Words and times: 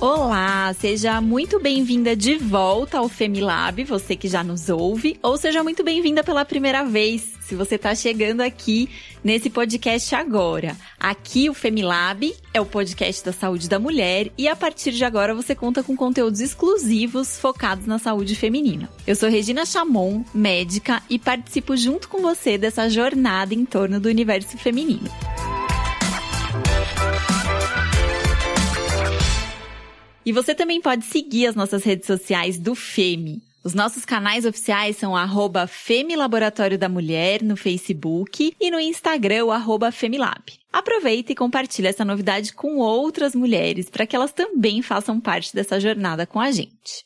Olá, 0.00 0.72
seja 0.72 1.20
muito 1.20 1.60
bem-vinda 1.60 2.16
de 2.16 2.36
volta 2.36 2.96
ao 2.96 3.06
Femilab, 3.06 3.84
você 3.84 4.16
que 4.16 4.28
já 4.28 4.42
nos 4.42 4.70
ouve, 4.70 5.20
ou 5.22 5.36
seja 5.36 5.62
muito 5.62 5.84
bem-vinda 5.84 6.24
pela 6.24 6.42
primeira 6.42 6.82
vez, 6.82 7.34
se 7.42 7.54
você 7.54 7.74
está 7.74 7.94
chegando 7.94 8.40
aqui 8.40 8.88
nesse 9.22 9.50
podcast 9.50 10.14
agora. 10.14 10.74
Aqui 10.98 11.50
o 11.50 11.54
Femilab 11.54 12.34
é 12.54 12.58
o 12.58 12.64
podcast 12.64 13.22
da 13.22 13.32
saúde 13.32 13.68
da 13.68 13.78
mulher 13.78 14.32
e 14.38 14.48
a 14.48 14.56
partir 14.56 14.92
de 14.92 15.04
agora 15.04 15.34
você 15.34 15.54
conta 15.54 15.82
com 15.82 15.94
conteúdos 15.94 16.40
exclusivos 16.40 17.38
focados 17.38 17.84
na 17.84 17.98
saúde 17.98 18.34
feminina. 18.34 18.88
Eu 19.06 19.14
sou 19.14 19.28
Regina 19.28 19.66
Chamon, 19.66 20.24
médica, 20.32 21.02
e 21.10 21.18
participo 21.18 21.76
junto 21.76 22.08
com 22.08 22.22
você 22.22 22.56
dessa 22.56 22.88
jornada 22.88 23.52
em 23.52 23.66
torno 23.66 24.00
do 24.00 24.08
universo 24.08 24.56
feminino. 24.56 25.10
E 30.24 30.32
você 30.32 30.54
também 30.54 30.80
pode 30.80 31.04
seguir 31.04 31.46
as 31.46 31.54
nossas 31.54 31.82
redes 31.82 32.06
sociais 32.06 32.58
do 32.58 32.74
FEMI. 32.74 33.42
Os 33.62 33.74
nossos 33.74 34.06
canais 34.06 34.46
oficiais 34.46 34.96
são 34.96 35.14
arroba 35.14 35.66
Femilaboratório 35.66 36.78
da 36.78 36.88
Mulher 36.88 37.42
no 37.42 37.56
Facebook 37.56 38.54
e 38.58 38.70
no 38.70 38.80
Instagram, 38.80 39.52
arroba 39.52 39.92
Femilab. 39.92 40.58
Aproveita 40.72 41.32
e 41.32 41.34
compartilhe 41.34 41.88
essa 41.88 42.04
novidade 42.04 42.54
com 42.54 42.78
outras 42.78 43.34
mulheres 43.34 43.90
para 43.90 44.06
que 44.06 44.16
elas 44.16 44.32
também 44.32 44.80
façam 44.80 45.20
parte 45.20 45.54
dessa 45.54 45.78
jornada 45.78 46.26
com 46.26 46.40
a 46.40 46.50
gente. 46.50 47.04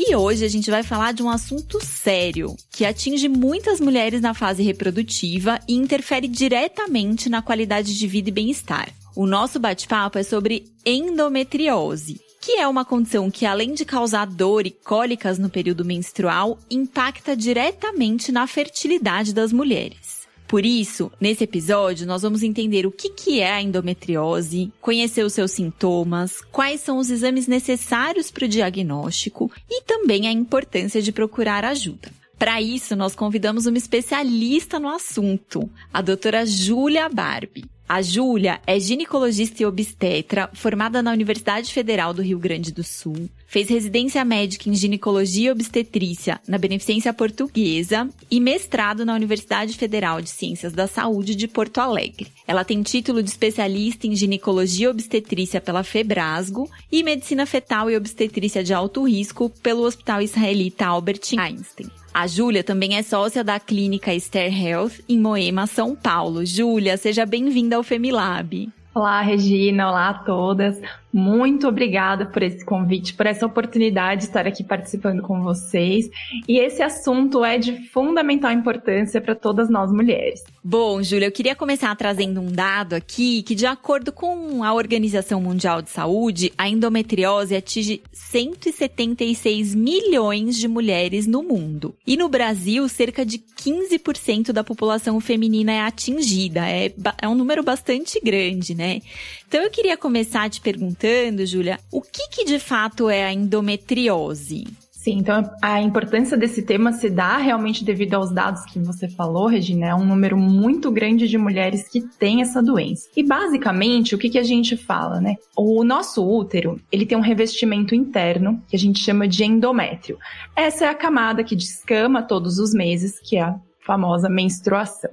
E 0.00 0.14
hoje 0.14 0.44
a 0.44 0.48
gente 0.48 0.70
vai 0.70 0.84
falar 0.84 1.10
de 1.10 1.24
um 1.24 1.28
assunto 1.28 1.84
sério 1.84 2.56
que 2.70 2.84
atinge 2.84 3.28
muitas 3.28 3.80
mulheres 3.80 4.20
na 4.20 4.32
fase 4.32 4.62
reprodutiva 4.62 5.58
e 5.66 5.74
interfere 5.74 6.28
diretamente 6.28 7.28
na 7.28 7.42
qualidade 7.42 7.98
de 7.98 8.06
vida 8.06 8.28
e 8.28 8.32
bem-estar. 8.32 8.94
O 9.16 9.26
nosso 9.26 9.58
bate-papo 9.58 10.16
é 10.16 10.22
sobre 10.22 10.66
endometriose, 10.86 12.20
que 12.40 12.52
é 12.52 12.68
uma 12.68 12.84
condição 12.84 13.28
que, 13.28 13.44
além 13.44 13.74
de 13.74 13.84
causar 13.84 14.24
dor 14.28 14.68
e 14.68 14.70
cólicas 14.70 15.36
no 15.36 15.50
período 15.50 15.84
menstrual, 15.84 16.56
impacta 16.70 17.36
diretamente 17.36 18.30
na 18.30 18.46
fertilidade 18.46 19.34
das 19.34 19.52
mulheres. 19.52 20.17
Por 20.48 20.64
isso, 20.64 21.12
nesse 21.20 21.44
episódio, 21.44 22.06
nós 22.06 22.22
vamos 22.22 22.42
entender 22.42 22.86
o 22.86 22.90
que, 22.90 23.10
que 23.10 23.38
é 23.38 23.52
a 23.52 23.60
endometriose, 23.60 24.72
conhecer 24.80 25.22
os 25.22 25.34
seus 25.34 25.50
sintomas, 25.50 26.40
quais 26.50 26.80
são 26.80 26.96
os 26.96 27.10
exames 27.10 27.46
necessários 27.46 28.30
para 28.30 28.46
o 28.46 28.48
diagnóstico 28.48 29.52
e 29.68 29.82
também 29.82 30.26
a 30.26 30.32
importância 30.32 31.02
de 31.02 31.12
procurar 31.12 31.66
ajuda. 31.66 32.10
Para 32.38 32.62
isso, 32.62 32.96
nós 32.96 33.14
convidamos 33.14 33.66
uma 33.66 33.76
especialista 33.76 34.78
no 34.78 34.88
assunto, 34.88 35.68
a 35.92 36.00
doutora 36.00 36.46
Júlia 36.46 37.10
Barbie. 37.10 37.66
A 37.88 38.02
Júlia 38.02 38.60
é 38.66 38.78
ginecologista 38.78 39.62
e 39.62 39.66
obstetra, 39.66 40.50
formada 40.52 41.02
na 41.02 41.10
Universidade 41.10 41.72
Federal 41.72 42.12
do 42.12 42.20
Rio 42.20 42.38
Grande 42.38 42.70
do 42.70 42.84
Sul. 42.84 43.30
Fez 43.46 43.70
residência 43.70 44.22
médica 44.26 44.68
em 44.68 44.74
ginecologia 44.74 45.48
e 45.48 45.50
obstetrícia 45.50 46.38
na 46.46 46.58
Beneficência 46.58 47.14
Portuguesa 47.14 48.06
e 48.30 48.40
mestrado 48.40 49.06
na 49.06 49.14
Universidade 49.14 49.72
Federal 49.72 50.20
de 50.20 50.28
Ciências 50.28 50.74
da 50.74 50.86
Saúde 50.86 51.34
de 51.34 51.48
Porto 51.48 51.78
Alegre. 51.78 52.30
Ela 52.46 52.62
tem 52.62 52.82
título 52.82 53.22
de 53.22 53.30
especialista 53.30 54.06
em 54.06 54.14
ginecologia 54.14 54.88
e 54.88 54.90
obstetrícia 54.90 55.58
pela 55.58 55.82
Febrasgo 55.82 56.70
e 56.92 57.02
medicina 57.02 57.46
fetal 57.46 57.90
e 57.90 57.96
obstetrícia 57.96 58.62
de 58.62 58.74
alto 58.74 59.08
risco 59.08 59.48
pelo 59.62 59.84
Hospital 59.84 60.20
Israelita 60.20 60.84
Albert 60.84 61.22
Einstein. 61.38 61.88
A 62.12 62.26
Júlia 62.26 62.64
também 62.64 62.96
é 62.96 63.02
sócia 63.02 63.44
da 63.44 63.60
clínica 63.60 64.12
Esther 64.12 64.52
Health 64.52 65.00
em 65.08 65.18
Moema, 65.18 65.66
São 65.66 65.94
Paulo. 65.94 66.44
Júlia, 66.44 66.96
seja 66.96 67.24
bem-vinda 67.24 67.76
ao 67.76 67.82
Femilab. 67.82 68.68
Olá, 68.94 69.20
Regina. 69.20 69.88
Olá 69.88 70.08
a 70.08 70.14
todas. 70.14 70.80
Muito 71.12 71.66
obrigada 71.66 72.26
por 72.26 72.42
esse 72.42 72.64
convite, 72.64 73.14
por 73.14 73.26
essa 73.26 73.46
oportunidade 73.46 74.22
de 74.22 74.26
estar 74.26 74.46
aqui 74.46 74.62
participando 74.62 75.22
com 75.22 75.42
vocês. 75.42 76.10
E 76.46 76.58
esse 76.58 76.82
assunto 76.82 77.44
é 77.44 77.58
de 77.58 77.88
fundamental 77.88 78.52
importância 78.52 79.20
para 79.20 79.34
todas 79.34 79.70
nós 79.70 79.90
mulheres. 79.90 80.44
Bom, 80.62 81.02
Júlia, 81.02 81.26
eu 81.26 81.32
queria 81.32 81.56
começar 81.56 81.94
trazendo 81.96 82.40
um 82.40 82.52
dado 82.52 82.94
aqui 82.94 83.42
que, 83.42 83.54
de 83.54 83.64
acordo 83.64 84.12
com 84.12 84.62
a 84.62 84.74
Organização 84.74 85.40
Mundial 85.40 85.80
de 85.80 85.88
Saúde, 85.88 86.52
a 86.58 86.68
endometriose 86.68 87.56
atinge 87.56 88.02
176 88.12 89.74
milhões 89.74 90.58
de 90.58 90.68
mulheres 90.68 91.26
no 91.26 91.42
mundo. 91.42 91.94
E 92.06 92.18
no 92.18 92.28
Brasil, 92.28 92.86
cerca 92.88 93.24
de 93.24 93.38
15% 93.38 94.52
da 94.52 94.62
população 94.62 95.18
feminina 95.20 95.72
é 95.72 95.80
atingida. 95.80 96.68
É, 96.68 96.92
é 97.22 97.28
um 97.28 97.34
número 97.34 97.62
bastante 97.62 98.20
grande, 98.20 98.74
né? 98.74 99.00
Então 99.48 99.62
eu 99.62 99.70
queria 99.70 99.96
começar 99.96 100.50
te 100.50 100.60
perguntando, 100.60 101.46
Júlia, 101.46 101.80
o 101.90 102.02
que, 102.02 102.28
que 102.28 102.44
de 102.44 102.58
fato 102.58 103.08
é 103.08 103.24
a 103.24 103.32
endometriose? 103.32 104.66
Sim, 104.92 105.20
então 105.20 105.42
a 105.62 105.80
importância 105.80 106.36
desse 106.36 106.60
tema 106.60 106.92
se 106.92 107.08
dá 107.08 107.38
realmente 107.38 107.82
devido 107.82 108.12
aos 108.12 108.30
dados 108.30 108.66
que 108.66 108.78
você 108.78 109.08
falou, 109.08 109.46
Regina, 109.46 109.86
é 109.86 109.94
um 109.94 110.04
número 110.04 110.36
muito 110.36 110.90
grande 110.90 111.26
de 111.26 111.38
mulheres 111.38 111.88
que 111.88 112.02
têm 112.02 112.42
essa 112.42 112.62
doença. 112.62 113.08
E 113.16 113.22
basicamente, 113.22 114.14
o 114.14 114.18
que, 114.18 114.28
que 114.28 114.38
a 114.38 114.42
gente 114.42 114.76
fala, 114.76 115.18
né? 115.18 115.36
O 115.56 115.82
nosso 115.82 116.22
útero, 116.22 116.78
ele 116.92 117.06
tem 117.06 117.16
um 117.16 117.22
revestimento 117.22 117.94
interno 117.94 118.62
que 118.68 118.76
a 118.76 118.78
gente 118.78 118.98
chama 118.98 119.26
de 119.26 119.44
endométrio. 119.44 120.18
Essa 120.54 120.84
é 120.84 120.88
a 120.88 120.94
camada 120.94 121.42
que 121.42 121.56
descama 121.56 122.22
todos 122.22 122.58
os 122.58 122.74
meses, 122.74 123.18
que 123.18 123.38
é 123.38 123.44
a 123.44 123.58
famosa 123.80 124.28
menstruação. 124.28 125.10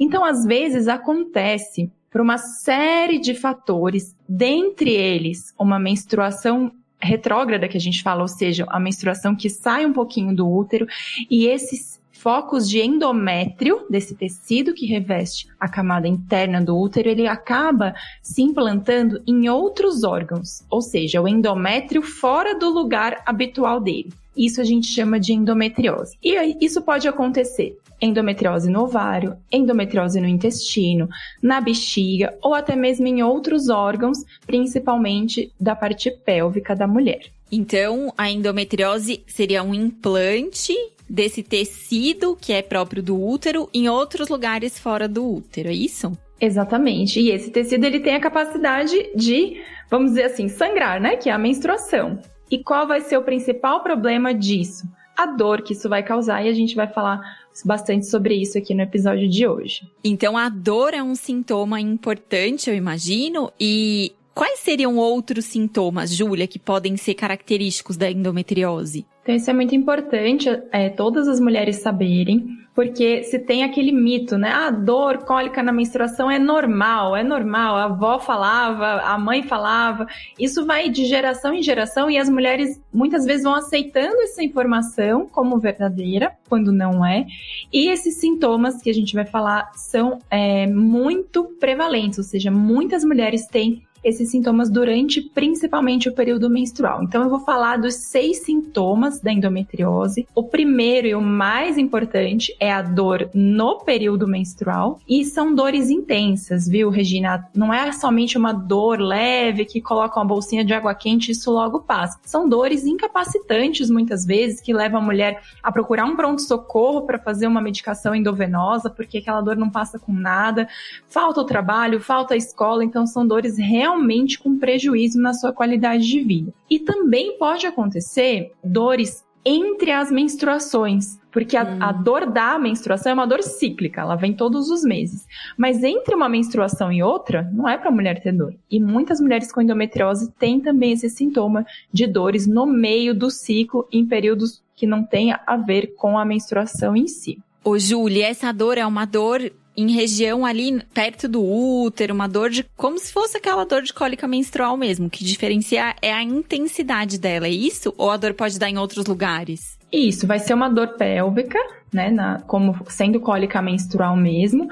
Então, 0.00 0.24
às 0.24 0.46
vezes 0.46 0.88
acontece 0.88 1.92
por 2.14 2.20
uma 2.20 2.38
série 2.38 3.18
de 3.18 3.34
fatores, 3.34 4.14
dentre 4.28 4.92
eles 4.92 5.52
uma 5.58 5.80
menstruação 5.80 6.70
retrógrada 7.02 7.66
que 7.66 7.76
a 7.76 7.80
gente 7.80 8.04
fala, 8.04 8.22
ou 8.22 8.28
seja, 8.28 8.64
a 8.68 8.78
menstruação 8.78 9.34
que 9.34 9.50
sai 9.50 9.84
um 9.84 9.92
pouquinho 9.92 10.32
do 10.32 10.48
útero 10.48 10.86
e 11.28 11.48
esses 11.48 11.93
focos 12.24 12.66
de 12.66 12.80
endométrio, 12.80 13.84
desse 13.90 14.14
tecido 14.14 14.72
que 14.72 14.86
reveste 14.86 15.46
a 15.60 15.68
camada 15.68 16.08
interna 16.08 16.58
do 16.58 16.74
útero, 16.74 17.10
ele 17.10 17.26
acaba 17.26 17.94
se 18.22 18.40
implantando 18.40 19.22
em 19.26 19.46
outros 19.50 20.04
órgãos, 20.04 20.64
ou 20.70 20.80
seja, 20.80 21.20
o 21.20 21.28
endométrio 21.28 22.00
fora 22.00 22.58
do 22.58 22.70
lugar 22.70 23.22
habitual 23.26 23.78
dele. 23.78 24.10
Isso 24.34 24.58
a 24.58 24.64
gente 24.64 24.86
chama 24.86 25.20
de 25.20 25.34
endometriose. 25.34 26.16
E 26.24 26.64
isso 26.64 26.80
pode 26.80 27.06
acontecer 27.06 27.76
endometriose 28.00 28.70
no 28.70 28.84
ovário, 28.84 29.36
endometriose 29.52 30.18
no 30.18 30.26
intestino, 30.26 31.08
na 31.42 31.60
bexiga 31.60 32.36
ou 32.42 32.54
até 32.54 32.74
mesmo 32.74 33.06
em 33.06 33.22
outros 33.22 33.68
órgãos, 33.68 34.18
principalmente 34.46 35.52
da 35.60 35.76
parte 35.76 36.10
pélvica 36.10 36.74
da 36.74 36.86
mulher. 36.86 37.33
Então, 37.50 38.12
a 38.16 38.30
endometriose 38.30 39.22
seria 39.26 39.62
um 39.62 39.74
implante 39.74 40.74
desse 41.08 41.42
tecido 41.42 42.36
que 42.40 42.52
é 42.52 42.62
próprio 42.62 43.02
do 43.02 43.22
útero 43.22 43.68
em 43.72 43.88
outros 43.88 44.28
lugares 44.28 44.78
fora 44.78 45.06
do 45.06 45.36
útero, 45.36 45.68
é 45.68 45.74
isso? 45.74 46.12
Exatamente. 46.40 47.20
E 47.20 47.30
esse 47.30 47.50
tecido 47.50 47.84
ele 47.84 48.00
tem 48.00 48.14
a 48.14 48.20
capacidade 48.20 49.10
de, 49.14 49.62
vamos 49.90 50.10
dizer 50.10 50.24
assim, 50.24 50.48
sangrar, 50.48 51.00
né, 51.00 51.16
que 51.16 51.28
é 51.28 51.32
a 51.32 51.38
menstruação. 51.38 52.18
E 52.50 52.62
qual 52.62 52.86
vai 52.86 53.00
ser 53.00 53.16
o 53.16 53.22
principal 53.22 53.82
problema 53.82 54.34
disso? 54.34 54.86
A 55.16 55.26
dor 55.26 55.62
que 55.62 55.72
isso 55.72 55.88
vai 55.88 56.02
causar 56.02 56.44
e 56.44 56.48
a 56.48 56.52
gente 56.52 56.74
vai 56.74 56.88
falar 56.88 57.20
bastante 57.64 58.06
sobre 58.06 58.34
isso 58.34 58.58
aqui 58.58 58.74
no 58.74 58.82
episódio 58.82 59.28
de 59.28 59.46
hoje. 59.46 59.82
Então 60.02 60.36
a 60.36 60.48
dor 60.48 60.92
é 60.92 61.02
um 61.02 61.14
sintoma 61.14 61.80
importante, 61.80 62.68
eu 62.68 62.74
imagino, 62.74 63.52
e 63.60 64.12
quais 64.34 64.58
seriam 64.60 64.96
outros 64.96 65.44
sintomas, 65.46 66.14
Júlia, 66.14 66.46
que 66.46 66.58
podem 66.58 66.96
ser 66.96 67.14
característicos 67.14 67.96
da 67.96 68.10
endometriose? 68.10 69.06
Então 69.22 69.34
isso 69.34 69.50
é 69.50 69.54
muito 69.54 69.74
importante, 69.74 70.48
é, 70.70 70.90
todas 70.90 71.28
as 71.28 71.40
mulheres 71.40 71.76
saberem 71.76 72.64
porque 72.74 73.22
se 73.22 73.38
tem 73.38 73.62
aquele 73.62 73.92
mito, 73.92 74.36
né? 74.36 74.50
Ah, 74.52 74.70
dor 74.70 75.18
cólica 75.18 75.62
na 75.62 75.72
menstruação 75.72 76.28
é 76.28 76.40
normal, 76.40 77.14
é 77.14 77.22
normal. 77.22 77.76
A 77.76 77.84
avó 77.84 78.18
falava, 78.18 79.00
a 79.02 79.16
mãe 79.16 79.44
falava. 79.44 80.06
Isso 80.38 80.66
vai 80.66 80.88
de 80.88 81.04
geração 81.04 81.54
em 81.54 81.62
geração 81.62 82.10
e 82.10 82.18
as 82.18 82.28
mulheres 82.28 82.82
muitas 82.92 83.24
vezes 83.24 83.44
vão 83.44 83.54
aceitando 83.54 84.20
essa 84.22 84.42
informação 84.42 85.26
como 85.26 85.58
verdadeira, 85.58 86.32
quando 86.48 86.72
não 86.72 87.06
é. 87.06 87.26
E 87.72 87.88
esses 87.88 88.16
sintomas 88.16 88.82
que 88.82 88.90
a 88.90 88.94
gente 88.94 89.14
vai 89.14 89.24
falar 89.24 89.70
são 89.74 90.18
é, 90.28 90.66
muito 90.66 91.44
prevalentes, 91.60 92.18
ou 92.18 92.24
seja, 92.24 92.50
muitas 92.50 93.04
mulheres 93.04 93.46
têm 93.46 93.84
esses 94.04 94.30
sintomas 94.30 94.68
durante 94.68 95.20
principalmente 95.20 96.08
o 96.08 96.14
período 96.14 96.50
menstrual. 96.50 97.02
Então 97.02 97.22
eu 97.22 97.30
vou 97.30 97.40
falar 97.40 97.78
dos 97.78 97.94
seis 97.94 98.44
sintomas 98.44 99.20
da 99.20 99.32
endometriose. 99.32 100.28
O 100.34 100.42
primeiro 100.42 101.06
e 101.06 101.14
o 101.14 101.22
mais 101.22 101.78
importante 101.78 102.54
é 102.60 102.70
a 102.70 102.82
dor 102.82 103.30
no 103.32 103.80
período 103.80 104.28
menstrual 104.28 105.00
e 105.08 105.24
são 105.24 105.54
dores 105.54 105.88
intensas, 105.88 106.68
viu, 106.68 106.90
Regina? 106.90 107.48
Não 107.54 107.72
é 107.72 107.90
somente 107.92 108.36
uma 108.36 108.52
dor 108.52 109.00
leve 109.00 109.64
que 109.64 109.80
coloca 109.80 110.20
uma 110.20 110.26
bolsinha 110.26 110.64
de 110.64 110.74
água 110.74 110.94
quente 110.94 111.28
e 111.28 111.32
isso 111.32 111.50
logo 111.50 111.80
passa. 111.80 112.20
São 112.24 112.48
dores 112.48 112.84
incapacitantes 112.84 113.88
muitas 113.88 114.26
vezes 114.26 114.60
que 114.60 114.74
levam 114.74 115.00
a 115.00 115.04
mulher 115.04 115.42
a 115.62 115.72
procurar 115.72 116.04
um 116.04 116.16
pronto 116.16 116.42
socorro 116.42 117.02
para 117.02 117.18
fazer 117.18 117.46
uma 117.46 117.60
medicação 117.60 118.14
endovenosa 118.14 118.90
porque 118.90 119.18
aquela 119.18 119.40
dor 119.40 119.56
não 119.56 119.70
passa 119.70 119.98
com 119.98 120.12
nada. 120.12 120.68
Falta 121.08 121.40
o 121.40 121.44
trabalho, 121.44 122.00
falta 122.00 122.34
a 122.34 122.36
escola, 122.36 122.84
então 122.84 123.06
são 123.06 123.26
dores 123.26 123.56
realmente 123.56 123.93
com 124.38 124.58
prejuízo 124.58 125.20
na 125.20 125.32
sua 125.32 125.52
qualidade 125.52 126.06
de 126.06 126.20
vida. 126.20 126.52
E 126.70 126.78
também 126.78 127.38
pode 127.38 127.66
acontecer 127.66 128.52
dores 128.62 129.24
entre 129.44 129.90
as 129.90 130.10
menstruações, 130.10 131.18
porque 131.30 131.56
a, 131.56 131.64
hum. 131.64 131.78
a, 131.80 131.92
dor 131.92 132.24
da 132.26 132.58
menstruação 132.58 133.10
é 133.10 133.14
uma 133.14 133.26
dor 133.26 133.42
cíclica, 133.42 134.00
ela 134.00 134.16
vem 134.16 134.32
todos 134.32 134.70
os 134.70 134.82
meses. 134.82 135.26
Mas 135.56 135.84
entre 135.84 136.14
uma 136.14 136.28
menstruação 136.28 136.90
e 136.90 137.02
outra, 137.02 137.48
não 137.52 137.68
é 137.68 137.76
para 137.76 137.90
a 137.90 137.92
mulher 137.92 138.22
ter 138.22 138.32
dor. 138.32 138.54
E 138.70 138.80
muitas 138.80 139.20
mulheres 139.20 139.52
com 139.52 139.60
endometriose 139.60 140.32
têm 140.38 140.60
também 140.60 140.92
esse 140.92 141.10
sintoma 141.10 141.66
de 141.92 142.06
dores 142.06 142.46
no 142.46 142.64
meio 142.64 143.14
do 143.14 143.30
ciclo, 143.30 143.86
em 143.92 144.06
períodos 144.06 144.62
que 144.74 144.86
não 144.86 145.04
têm 145.04 145.34
a 145.46 145.56
ver 145.56 145.94
com 145.94 146.18
a 146.18 146.24
menstruação 146.24 146.96
em 146.96 147.06
si. 147.06 147.38
Ô, 147.62 147.78
Júlia, 147.78 148.28
essa 148.28 148.52
dor 148.52 148.78
é 148.78 148.86
uma 148.86 149.04
dor 149.04 149.50
em 149.76 149.90
região 149.90 150.44
ali 150.46 150.80
perto 150.92 151.28
do 151.28 151.42
útero, 151.42 152.14
uma 152.14 152.28
dor 152.28 152.50
de 152.50 152.64
como 152.76 152.98
se 152.98 153.12
fosse 153.12 153.36
aquela 153.36 153.64
dor 153.64 153.82
de 153.82 153.92
cólica 153.92 154.26
menstrual 154.28 154.76
mesmo. 154.76 155.06
O 155.06 155.10
que 155.10 155.24
diferencia 155.24 155.94
é 156.00 156.12
a 156.12 156.22
intensidade 156.22 157.18
dela, 157.18 157.46
é 157.46 157.50
isso? 157.50 157.92
Ou 157.96 158.10
a 158.10 158.16
dor 158.16 158.34
pode 158.34 158.58
dar 158.58 158.68
em 158.68 158.78
outros 158.78 159.06
lugares? 159.06 159.78
Isso, 159.92 160.26
vai 160.26 160.38
ser 160.38 160.54
uma 160.54 160.68
dor 160.68 160.96
pélvica, 160.96 161.58
né, 161.92 162.10
na, 162.10 162.40
como 162.42 162.76
sendo 162.88 163.20
cólica 163.20 163.62
menstrual 163.62 164.16
mesmo. 164.16 164.66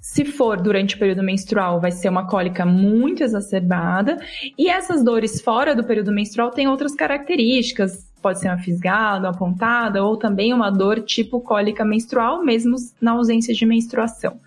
Se 0.00 0.24
for 0.24 0.60
durante 0.60 0.96
o 0.96 0.98
período 0.98 1.22
menstrual, 1.22 1.80
vai 1.80 1.90
ser 1.92 2.08
uma 2.08 2.26
cólica 2.26 2.64
muito 2.64 3.22
exacerbada. 3.22 4.16
E 4.56 4.68
essas 4.68 5.04
dores 5.04 5.40
fora 5.40 5.74
do 5.74 5.84
período 5.84 6.10
menstrual 6.10 6.50
têm 6.50 6.68
outras 6.68 6.94
características, 6.94 8.09
pode 8.20 8.40
ser 8.40 8.48
uma 8.48 8.58
fisgada, 8.58 9.28
uma 9.28 9.36
pontada, 9.36 10.04
ou 10.04 10.16
também 10.16 10.52
uma 10.52 10.70
dor 10.70 11.00
tipo 11.00 11.40
cólica 11.40 11.84
menstrual, 11.84 12.44
mesmo 12.44 12.76
na 13.00 13.12
ausência 13.12 13.54
de 13.54 13.66
menstruação. 13.66 14.38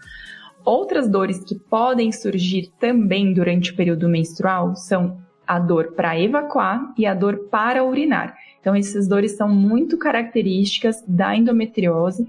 Outras 0.66 1.10
dores 1.10 1.44
que 1.44 1.56
podem 1.56 2.12
surgir 2.12 2.72
também 2.80 3.34
durante 3.34 3.72
o 3.72 3.76
período 3.76 4.08
menstrual 4.08 4.76
são 4.76 5.18
a 5.46 5.60
dor 5.60 5.94
para 5.94 6.20
evacuar 6.20 6.94
e 6.98 7.06
a 7.06 7.14
dor 7.14 7.50
para 7.52 7.84
urinar. 7.84 8.36
Então, 8.62 8.74
essas 8.74 9.08
dores 9.08 9.36
são 9.36 9.50
muito 9.50 9.98
características 9.98 11.04
da 11.06 11.36
endometriose 11.36 12.26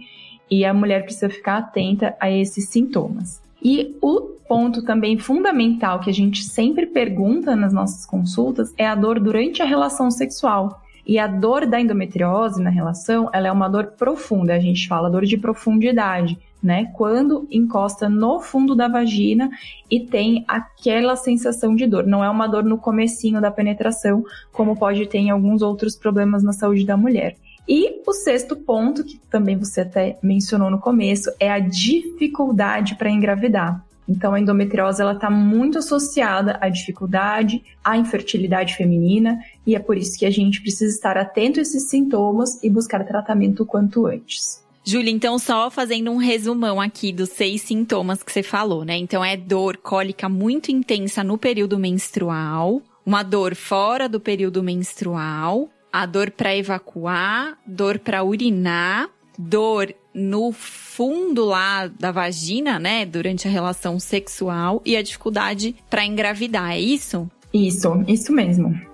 e 0.51 0.65
a 0.65 0.75
mulher 0.75 1.05
precisa 1.05 1.31
ficar 1.31 1.59
atenta 1.59 2.17
a 2.21 2.29
esses 2.31 2.69
sintomas. 2.69 3.41
E 3.63 3.97
o 4.03 4.35
ponto 4.49 4.85
também 4.85 5.17
fundamental 5.17 6.01
que 6.01 6.11
a 6.11 6.13
gente 6.13 6.43
sempre 6.43 6.87
pergunta 6.87 7.57
nas 7.57 7.73
nossas 7.73 8.05
consultas 8.05 8.75
é 8.77 8.87
a 8.87 8.95
dor 8.95 9.19
durante 9.21 9.63
a 9.63 9.65
relação 9.65 10.11
sexual. 10.11 10.83
E 11.07 11.19
a 11.19 11.27
dor 11.27 11.67
da 11.67 11.81
endometriose 11.81 12.63
na 12.63 12.71
relação, 12.71 13.29
ela 13.33 13.49
é 13.49 13.53
uma 13.53 13.69
dor 13.69 13.93
profunda, 13.99 14.55
a 14.55 14.59
gente 14.59 14.89
fala 14.89 15.11
dor 15.11 15.25
de 15.25 15.37
profundidade, 15.37 16.39
né? 16.63 16.91
Quando 16.95 17.47
encosta 17.51 18.09
no 18.09 18.41
fundo 18.41 18.75
da 18.75 18.89
vagina 18.89 19.51
e 19.91 20.01
tem 20.01 20.45
aquela 20.49 21.15
sensação 21.15 21.77
de 21.77 21.87
dor. 21.87 22.07
Não 22.07 22.25
é 22.25 22.31
uma 22.31 22.47
dor 22.47 22.65
no 22.65 22.79
comecinho 22.79 23.41
da 23.41 23.51
penetração, 23.51 24.25
como 24.51 24.77
pode 24.77 25.07
ter 25.07 25.19
em 25.19 25.31
alguns 25.31 25.61
outros 25.61 25.95
problemas 25.95 26.43
na 26.43 26.55
saúde 26.55 26.87
da 26.87 26.97
mulher. 26.97 27.37
E 27.69 28.03
o 28.07 28.13
sexto 28.13 28.57
ponto, 28.57 29.05
que 29.05 29.19
também 29.31 29.57
você 29.57 29.83
até 29.83 30.19
mencionou 30.23 30.71
no 30.71 30.79
começo, 30.79 31.31
é 31.39 31.51
a 31.51 31.59
dificuldade 31.59 32.95
para 32.95 33.11
engravidar. 33.11 33.85
Então, 34.07 34.35
a 34.35 34.41
endometriose 34.41 35.01
ela 35.01 35.15
está 35.15 35.31
muito 35.31 35.79
associada 35.79 36.59
à 36.61 36.69
dificuldade, 36.69 37.63
à 37.83 37.97
infertilidade 37.97 38.77
feminina, 38.77 39.39
e 39.67 39.75
é 39.75 39.79
por 39.79 39.97
isso 39.97 40.19
que 40.19 40.27
a 40.27 40.31
gente 40.31 40.61
precisa 40.61 40.95
estar 40.95 41.17
atento 41.17 41.59
a 41.59 41.63
esses 41.63 41.89
sintomas 41.89 42.63
e 42.63 42.71
buscar 42.71 43.05
tratamento 43.05 43.63
o 43.63 43.67
quanto 43.67 44.07
antes. 44.07 44.63
Júlia, 44.87 45.11
então 45.11 45.39
só 45.39 45.71
fazendo 45.71 46.11
um 46.11 46.19
resumão 46.19 46.79
aqui 46.79 47.11
dos 47.11 47.31
seis 47.31 47.63
sintomas 47.63 48.23
que 48.23 48.31
você 48.31 48.43
falou, 48.43 48.85
né? 48.85 48.99
Então 48.99 49.25
é 49.25 49.35
dor 49.35 49.79
cólica 49.79 50.29
muito 50.29 50.71
intensa 50.71 51.25
no 51.25 51.39
período 51.39 51.79
menstrual, 51.79 52.83
uma 53.07 53.23
dor 53.23 53.55
fora 53.55 54.07
do 54.09 54.21
período 54.21 54.63
menstrual, 54.63 55.71
a 55.91 56.05
dor 56.05 56.31
para 56.31 56.55
evacuar, 56.55 57.57
dor 57.67 57.99
para 57.99 58.23
urinar, 58.23 59.09
dor 59.39 59.95
no 60.13 60.53
fundo 60.53 61.47
lá 61.47 61.87
da 61.87 62.13
vagina, 62.13 62.79
né, 62.79 63.07
durante 63.07 63.49
a 63.49 63.51
relação 63.51 63.99
sexual 63.99 64.83
e 64.85 64.97
a 64.97 65.03
dificuldade 65.03 65.75
para 65.89 66.05
engravidar, 66.05 66.73
é 66.73 66.81
isso? 66.81 67.29
Isso, 67.53 68.05
isso 68.07 68.33
mesmo. 68.33 68.94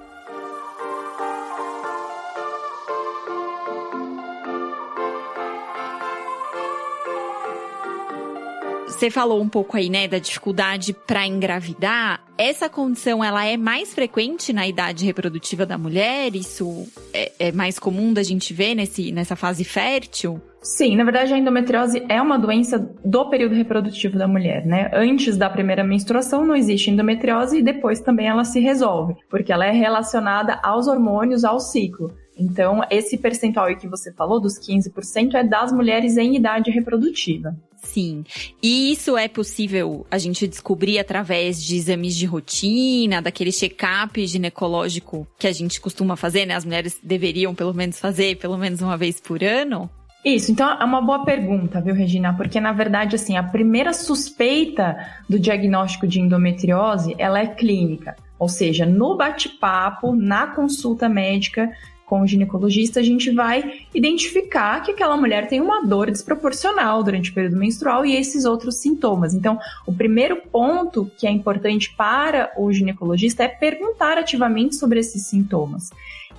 Você 9.00 9.08
falou 9.08 9.41
um 9.41 9.49
pouco 9.49 9.79
aí, 9.79 9.88
né, 9.88 10.06
da 10.06 10.19
dificuldade 10.19 10.93
para 10.93 11.26
engravidar. 11.26 12.23
Essa 12.37 12.69
condição, 12.69 13.25
ela 13.25 13.47
é 13.47 13.56
mais 13.56 13.94
frequente 13.94 14.52
na 14.52 14.69
idade 14.69 15.06
reprodutiva 15.06 15.64
da 15.64 15.79
mulher? 15.79 16.37
Isso 16.37 16.87
é, 17.14 17.32
é 17.38 17.50
mais 17.50 17.79
comum 17.79 18.12
da 18.12 18.23
gente 18.23 18.52
ver 18.52 18.75
nesse, 18.75 19.11
nessa 19.11 19.35
fase 19.35 19.64
fértil? 19.64 20.38
Sim, 20.61 20.97
na 20.97 21.05
verdade 21.05 21.32
a 21.32 21.38
endometriose 21.38 22.05
é 22.11 22.20
uma 22.20 22.38
doença 22.38 22.79
do 23.02 23.31
período 23.31 23.55
reprodutivo 23.55 24.19
da 24.19 24.29
mulher, 24.29 24.67
né? 24.67 24.91
Antes 24.93 25.38
da 25.38 25.49
primeira 25.49 25.82
menstruação 25.82 26.44
não 26.44 26.55
existe 26.55 26.91
endometriose 26.91 27.56
e 27.56 27.62
depois 27.62 28.02
também 28.02 28.29
ela 28.29 28.44
se 28.44 28.61
resolve, 28.61 29.14
porque 29.31 29.50
ela 29.50 29.64
é 29.64 29.70
relacionada 29.70 30.61
aos 30.62 30.87
hormônios, 30.87 31.43
ao 31.43 31.58
ciclo. 31.58 32.12
Então, 32.38 32.82
esse 32.91 33.17
percentual 33.17 33.64
aí 33.64 33.76
que 33.76 33.88
você 33.88 34.12
falou, 34.12 34.38
dos 34.38 34.58
15%, 34.58 35.37
é 35.37 35.43
das 35.43 35.73
mulheres 35.73 36.19
em 36.19 36.37
idade 36.37 36.70
reprodutiva. 36.70 37.56
Sim. 37.82 38.24
E 38.62 38.92
isso 38.92 39.16
é 39.16 39.26
possível 39.26 40.06
a 40.10 40.18
gente 40.18 40.46
descobrir 40.46 40.98
através 40.98 41.62
de 41.62 41.76
exames 41.76 42.14
de 42.14 42.26
rotina, 42.26 43.22
daquele 43.22 43.50
check-up 43.50 44.24
ginecológico 44.26 45.26
que 45.38 45.46
a 45.46 45.52
gente 45.52 45.80
costuma 45.80 46.16
fazer, 46.16 46.46
né? 46.46 46.54
As 46.54 46.64
mulheres 46.64 46.98
deveriam 47.02 47.54
pelo 47.54 47.74
menos 47.74 47.98
fazer 47.98 48.36
pelo 48.36 48.58
menos 48.58 48.80
uma 48.80 48.96
vez 48.96 49.20
por 49.20 49.42
ano? 49.42 49.90
Isso, 50.24 50.52
então 50.52 50.68
é 50.78 50.84
uma 50.84 51.00
boa 51.00 51.24
pergunta, 51.24 51.80
viu, 51.80 51.94
Regina? 51.94 52.34
Porque 52.34 52.60
na 52.60 52.72
verdade, 52.72 53.16
assim, 53.16 53.38
a 53.38 53.42
primeira 53.42 53.94
suspeita 53.94 54.98
do 55.26 55.38
diagnóstico 55.38 56.06
de 56.06 56.20
endometriose, 56.20 57.14
ela 57.16 57.40
é 57.40 57.46
clínica. 57.46 58.14
Ou 58.38 58.48
seja, 58.48 58.84
no 58.84 59.16
bate-papo, 59.16 60.14
na 60.14 60.48
consulta 60.48 61.08
médica, 61.08 61.70
com 62.10 62.22
o 62.22 62.26
ginecologista, 62.26 62.98
a 62.98 63.04
gente 63.04 63.30
vai 63.30 63.82
identificar 63.94 64.82
que 64.82 64.90
aquela 64.90 65.16
mulher 65.16 65.46
tem 65.46 65.60
uma 65.60 65.86
dor 65.86 66.10
desproporcional 66.10 67.04
durante 67.04 67.30
o 67.30 67.34
período 67.34 67.56
menstrual 67.56 68.04
e 68.04 68.16
esses 68.16 68.44
outros 68.44 68.78
sintomas. 68.78 69.32
Então, 69.32 69.61
o 69.87 69.92
primeiro 69.92 70.42
ponto 70.50 71.08
que 71.16 71.25
é 71.25 71.30
importante 71.30 71.94
para 71.96 72.50
o 72.56 72.73
ginecologista 72.73 73.44
é 73.44 73.49
perguntar 73.49 74.18
ativamente 74.18 74.75
sobre 74.75 74.99
esses 74.99 75.28
sintomas. 75.28 75.90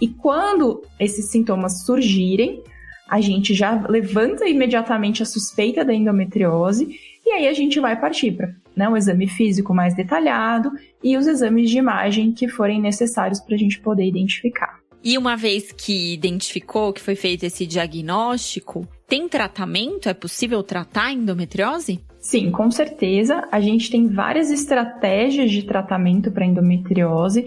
E 0.02 0.10
quando 0.10 0.84
esses 1.00 1.30
sintomas 1.30 1.86
surgirem, 1.86 2.62
a 3.08 3.22
gente 3.22 3.54
já 3.54 3.72
levanta 3.88 4.50
imediatamente 4.50 5.24
a 5.24 5.26
suspeita 5.26 5.86
da 5.86 5.94
endometriose 5.94 7.00
e 7.26 7.32
aí 7.32 7.48
a 7.48 7.54
gente 7.54 7.80
vai 7.80 7.98
partir 7.98 8.34
para 8.34 8.54
né, 8.76 8.90
um 8.90 8.98
exame 8.98 9.28
físico 9.28 9.74
mais 9.74 9.96
detalhado 9.96 10.70
e 11.02 11.16
os 11.16 11.28
exames 11.28 11.70
de 11.70 11.78
imagem 11.78 12.34
que 12.34 12.50
forem 12.50 12.82
necessários 12.82 13.40
para 13.40 13.56
a 13.56 13.58
gente 13.58 13.80
poder 13.80 14.06
identificar. 14.06 14.81
E 15.04 15.18
uma 15.18 15.36
vez 15.36 15.72
que 15.72 16.14
identificou 16.14 16.94
que 16.94 17.02
foi 17.02 17.16
feito 17.16 17.44
esse 17.44 17.66
diagnóstico, 17.66 18.88
tem 19.08 19.28
tratamento? 19.28 20.08
É 20.08 20.14
possível 20.14 20.62
tratar 20.62 21.06
a 21.06 21.14
endometriose? 21.14 22.00
Sim, 22.20 22.52
com 22.52 22.70
certeza. 22.70 23.48
A 23.52 23.60
gente 23.60 23.90
tem 23.90 24.08
várias 24.08 24.52
estratégias 24.52 25.50
de 25.50 25.64
tratamento 25.64 26.32
para 26.32 26.46
endometriose, 26.46 27.44